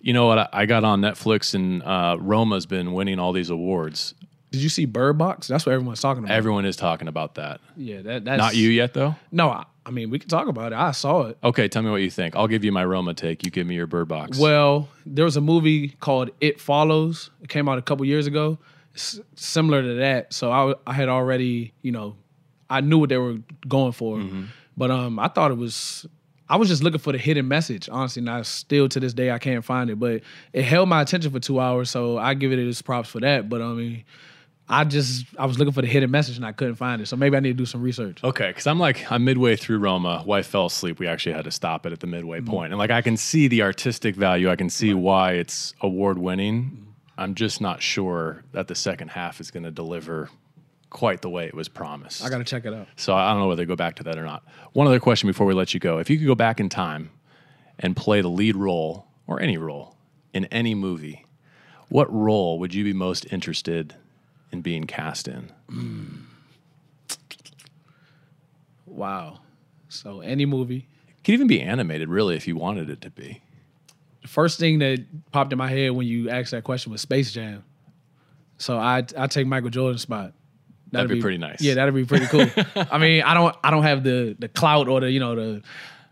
You 0.00 0.12
know 0.14 0.26
what? 0.26 0.38
I, 0.38 0.48
I 0.52 0.66
got 0.66 0.84
on 0.84 1.00
Netflix 1.02 1.54
and 1.54 1.82
uh, 1.82 2.16
Roma's 2.18 2.64
been 2.64 2.92
winning 2.94 3.18
all 3.18 3.32
these 3.32 3.50
awards. 3.50 4.14
Did 4.56 4.62
you 4.62 4.70
see 4.70 4.86
Bird 4.86 5.18
Box? 5.18 5.48
That's 5.48 5.66
what 5.66 5.72
everyone's 5.72 6.00
talking 6.00 6.24
about. 6.24 6.32
Everyone 6.34 6.64
is 6.64 6.76
talking 6.76 7.08
about 7.08 7.34
that. 7.34 7.60
yeah, 7.76 8.00
that 8.00 8.24
that's 8.24 8.38
Not 8.38 8.56
you 8.56 8.70
yet, 8.70 8.94
though. 8.94 9.14
No, 9.30 9.50
I, 9.50 9.66
I 9.84 9.90
mean 9.90 10.08
we 10.08 10.18
can 10.18 10.30
talk 10.30 10.48
about 10.48 10.72
it. 10.72 10.78
I 10.78 10.92
saw 10.92 11.24
it. 11.26 11.36
Okay, 11.44 11.68
tell 11.68 11.82
me 11.82 11.90
what 11.90 12.00
you 12.00 12.10
think. 12.10 12.34
I'll 12.34 12.48
give 12.48 12.64
you 12.64 12.72
my 12.72 12.86
Roma 12.86 13.12
take. 13.12 13.44
You 13.44 13.50
give 13.50 13.66
me 13.66 13.74
your 13.74 13.86
Bird 13.86 14.08
Box. 14.08 14.38
Well, 14.38 14.88
there 15.04 15.26
was 15.26 15.36
a 15.36 15.42
movie 15.42 15.90
called 16.00 16.30
It 16.40 16.58
Follows. 16.58 17.28
It 17.42 17.50
came 17.50 17.68
out 17.68 17.76
a 17.76 17.82
couple 17.82 18.06
years 18.06 18.26
ago. 18.26 18.56
It's 18.94 19.20
similar 19.34 19.82
to 19.82 19.94
that. 19.96 20.32
So 20.32 20.50
I 20.50 20.74
I 20.86 20.94
had 20.94 21.10
already, 21.10 21.74
you 21.82 21.92
know, 21.92 22.16
I 22.70 22.80
knew 22.80 22.96
what 22.96 23.10
they 23.10 23.18
were 23.18 23.36
going 23.68 23.92
for. 23.92 24.16
Mm-hmm. 24.16 24.44
But 24.74 24.90
um 24.90 25.18
I 25.18 25.28
thought 25.28 25.50
it 25.50 25.58
was 25.58 26.06
I 26.48 26.56
was 26.56 26.68
just 26.68 26.82
looking 26.82 27.00
for 27.00 27.12
the 27.12 27.18
hidden 27.18 27.46
message. 27.48 27.88
Honestly, 27.90 28.20
and 28.20 28.30
I 28.30 28.42
still 28.42 28.88
to 28.88 29.00
this 29.00 29.12
day 29.12 29.30
I 29.30 29.38
can't 29.38 29.64
find 29.64 29.90
it. 29.90 29.98
But 29.98 30.22
it 30.52 30.62
held 30.62 30.88
my 30.88 31.02
attention 31.02 31.30
for 31.30 31.40
two 31.40 31.60
hours, 31.60 31.90
so 31.90 32.18
I 32.18 32.34
give 32.34 32.52
it 32.52 32.58
its 32.58 32.80
props 32.82 33.08
for 33.08 33.20
that. 33.20 33.48
But 33.48 33.60
I 33.62 33.68
mean, 33.72 34.04
I 34.68 34.84
just 34.84 35.26
I 35.38 35.46
was 35.46 35.58
looking 35.58 35.72
for 35.72 35.82
the 35.82 35.86
hidden 35.86 36.10
message 36.10 36.36
and 36.36 36.44
I 36.44 36.52
couldn't 36.52 36.74
find 36.74 37.00
it. 37.00 37.06
So 37.06 37.16
maybe 37.16 37.36
I 37.36 37.40
need 37.40 37.50
to 37.50 37.54
do 37.54 37.66
some 37.66 37.82
research. 37.82 38.22
Okay, 38.24 38.48
because 38.48 38.66
I'm 38.66 38.80
like 38.80 39.10
I'm 39.10 39.24
midway 39.24 39.56
through 39.56 39.78
Roma. 39.78 40.22
Wife 40.26 40.46
fell 40.46 40.66
asleep. 40.66 40.98
We 40.98 41.06
actually 41.06 41.34
had 41.34 41.44
to 41.44 41.50
stop 41.50 41.86
it 41.86 41.92
at 41.92 42.00
the 42.00 42.06
midway 42.06 42.38
mm-hmm. 42.38 42.50
point. 42.50 42.72
and 42.72 42.78
like 42.78 42.90
I 42.90 43.02
can 43.02 43.16
see 43.16 43.48
the 43.48 43.62
artistic 43.62 44.16
value. 44.16 44.50
I 44.50 44.56
can 44.56 44.70
see 44.70 44.92
why 44.92 45.32
it's 45.32 45.74
award 45.80 46.18
winning. 46.18 46.94
I'm 47.16 47.34
just 47.34 47.60
not 47.60 47.80
sure 47.80 48.42
that 48.52 48.68
the 48.68 48.74
second 48.74 49.08
half 49.08 49.40
is 49.40 49.50
going 49.50 49.62
to 49.62 49.70
deliver 49.70 50.28
quite 50.90 51.22
the 51.22 51.30
way 51.30 51.46
it 51.46 51.54
was 51.54 51.68
promised. 51.68 52.24
I 52.24 52.28
gotta 52.28 52.44
check 52.44 52.64
it 52.64 52.74
out. 52.74 52.88
so 52.96 53.14
I 53.14 53.30
don't 53.30 53.40
know 53.40 53.48
whether 53.48 53.62
to 53.62 53.66
go 53.66 53.76
back 53.76 53.96
to 53.96 54.02
that 54.04 54.18
or 54.18 54.24
not. 54.24 54.44
One 54.72 54.86
other 54.86 55.00
question 55.00 55.28
before 55.28 55.46
we 55.46 55.54
let 55.54 55.74
you 55.74 55.80
go: 55.80 55.98
If 55.98 56.10
you 56.10 56.18
could 56.18 56.26
go 56.26 56.34
back 56.34 56.58
in 56.58 56.68
time 56.68 57.10
and 57.78 57.96
play 57.96 58.20
the 58.20 58.28
lead 58.28 58.56
role 58.56 59.06
or 59.26 59.40
any 59.40 59.58
role 59.58 59.96
in 60.32 60.46
any 60.46 60.74
movie, 60.74 61.24
what 61.88 62.12
role 62.12 62.58
would 62.58 62.74
you 62.74 62.82
be 62.82 62.92
most 62.92 63.26
interested 63.32 63.94
in 64.56 64.62
being 64.62 64.84
cast 64.84 65.28
in? 65.28 65.52
Mm. 65.70 66.22
Wow. 68.86 69.40
So 69.88 70.20
any 70.20 70.46
movie. 70.46 70.86
It 71.08 71.24
could 71.24 71.34
even 71.34 71.46
be 71.46 71.60
animated, 71.60 72.08
really, 72.08 72.36
if 72.36 72.48
you 72.48 72.56
wanted 72.56 72.90
it 72.90 73.00
to 73.02 73.10
be. 73.10 73.42
The 74.22 74.28
first 74.28 74.58
thing 74.58 74.78
that 74.80 75.04
popped 75.30 75.52
in 75.52 75.58
my 75.58 75.68
head 75.68 75.92
when 75.92 76.06
you 76.06 76.30
asked 76.30 76.50
that 76.50 76.64
question 76.64 76.92
was 76.92 77.00
Space 77.00 77.32
Jam. 77.32 77.64
So 78.58 78.78
I 78.78 79.04
I 79.16 79.26
take 79.26 79.46
Michael 79.46 79.70
Jordan's 79.70 80.02
spot. 80.02 80.32
That'd 80.90 81.10
be 81.10 81.20
pretty 81.20 81.38
nice. 81.38 81.60
Yeah, 81.60 81.74
that'd 81.74 81.94
be 81.94 82.04
pretty 82.04 82.26
cool. 82.26 82.46
I 82.90 82.98
mean, 82.98 83.22
I 83.22 83.34
don't 83.34 83.54
I 83.62 83.70
don't 83.70 83.82
have 83.82 84.02
the 84.02 84.34
the 84.38 84.48
clout 84.48 84.88
or 84.88 85.00
the 85.00 85.10
you 85.10 85.20
know 85.20 85.34
the 85.34 85.62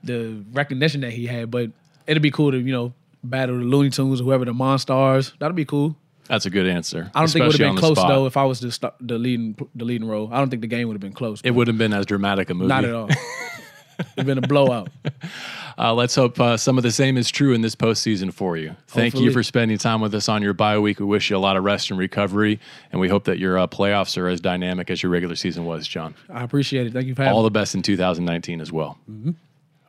the 0.03 0.45
recognition 0.53 1.01
that 1.01 1.13
he 1.13 1.27
had, 1.27 1.51
but 1.51 1.71
it'd 2.07 2.23
be 2.23 2.31
cool 2.31 2.51
to 2.51 2.59
you 2.59 2.73
know 2.73 2.93
battle 3.23 3.57
the 3.57 3.65
Looney 3.65 3.91
Tunes 3.91 4.21
or 4.21 4.25
whoever 4.25 4.45
the 4.45 4.53
Monstars. 4.53 5.37
That'd 5.39 5.57
be 5.57 5.65
cool. 5.65 5.97
That's 6.29 6.47
a 6.47 6.51
good 6.51 6.67
answer. 6.67 7.11
I 7.15 7.21
don't 7.21 7.31
think 7.31 7.45
it 7.45 7.49
would 7.49 7.59
have 7.59 7.75
been 7.75 7.77
close 7.77 7.97
spot. 7.99 8.09
though 8.09 8.27
if 8.27 8.37
I 8.37 8.45
was 8.45 8.61
the 8.61 8.93
the 9.01 9.19
leading 9.19 9.57
the 9.75 9.85
leading 9.85 10.09
role. 10.09 10.31
I 10.33 10.39
don't 10.39 10.51
think 10.51 10.63
the 10.63 10.69
game 10.69 10.89
would 10.89 10.95
have 10.95 11.01
been 11.01 11.13
close. 11.13 11.41
It 11.45 11.51
would 11.53 11.69
have 11.69 11.79
been 11.79 11.93
as 11.93 12.07
dramatic 12.07 12.51
a 12.51 12.55
movie. 12.55 12.69
not 12.69 12.85
at 12.85 12.95
all. 12.95 13.09
It'd 14.17 14.27
been 14.27 14.39
a 14.39 14.47
blowout. 14.47 14.89
Uh, 15.77 15.93
let's 15.93 16.15
hope 16.15 16.39
uh, 16.39 16.57
some 16.57 16.77
of 16.79 16.85
the 16.85 16.91
same 16.93 17.17
is 17.17 17.33
true 17.33 17.53
in 17.53 17.61
this 17.61 17.75
postseason 17.75 18.33
for 18.33 18.57
you. 18.57 18.77
Thank 18.87 19.17
you 19.17 19.33
for 19.33 19.43
spending 19.43 19.77
time 19.77 20.01
with 20.01 20.15
us 20.15 20.29
on 20.29 20.41
your 20.41 20.53
bye 20.53 20.79
week. 20.79 21.01
We 21.01 21.07
wish 21.07 21.31
you 21.31 21.37
a 21.37 21.39
lot 21.39 21.57
of 21.57 21.65
rest 21.65 21.91
and 21.91 21.99
recovery, 21.99 22.61
and 22.93 23.01
we 23.01 23.09
hope 23.09 23.25
that 23.25 23.41
your 23.41 23.59
uh, 23.59 23.67
playoffs 23.67 24.17
are 24.17 24.29
as 24.29 24.41
dynamic 24.41 24.89
as 24.89 25.03
your 25.03 25.11
regular 25.11 25.35
season 25.35 25.65
was, 25.65 25.89
John. 25.89 26.15
I 26.31 26.45
appreciate 26.45 26.87
it. 26.87 26.93
Thank 26.93 27.09
you 27.09 27.17
for 27.17 27.23
having 27.23 27.35
All 27.35 27.43
me. 27.43 27.47
the 27.47 27.51
best 27.51 27.75
in 27.75 27.83
2019 27.83 28.61
as 28.61 28.71
well. 28.71 28.99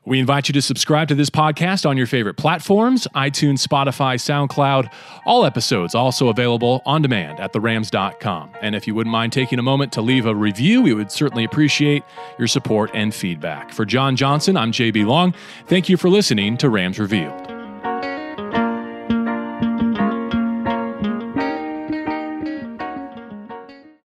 We 0.05 0.19
invite 0.19 0.47
you 0.47 0.53
to 0.53 0.61
subscribe 0.61 1.07
to 1.07 1.15
this 1.15 1.29
podcast 1.29 1.87
on 1.89 1.97
your 1.97 2.07
favorite 2.07 2.35
platforms 2.35 3.07
iTunes, 3.15 3.65
Spotify, 3.65 4.15
SoundCloud. 4.15 4.91
All 5.25 5.45
episodes 5.45 5.95
also 5.95 6.29
available 6.29 6.81
on 6.85 7.01
demand 7.01 7.39
at 7.39 7.53
therams.com. 7.53 8.51
And 8.61 8.75
if 8.75 8.87
you 8.87 8.93
wouldn't 8.93 9.11
mind 9.11 9.33
taking 9.33 9.59
a 9.59 9.63
moment 9.63 9.91
to 9.93 10.01
leave 10.01 10.25
a 10.25 10.35
review, 10.35 10.81
we 10.81 10.93
would 10.93 11.11
certainly 11.11 11.43
appreciate 11.43 12.03
your 12.37 12.47
support 12.47 12.91
and 12.93 13.13
feedback. 13.13 13.73
For 13.73 13.85
John 13.85 14.15
Johnson, 14.15 14.55
I'm 14.57 14.71
JB 14.71 15.05
Long. 15.05 15.33
Thank 15.67 15.89
you 15.89 15.97
for 15.97 16.09
listening 16.09 16.57
to 16.57 16.69
Rams 16.69 16.99
Revealed. 16.99 17.44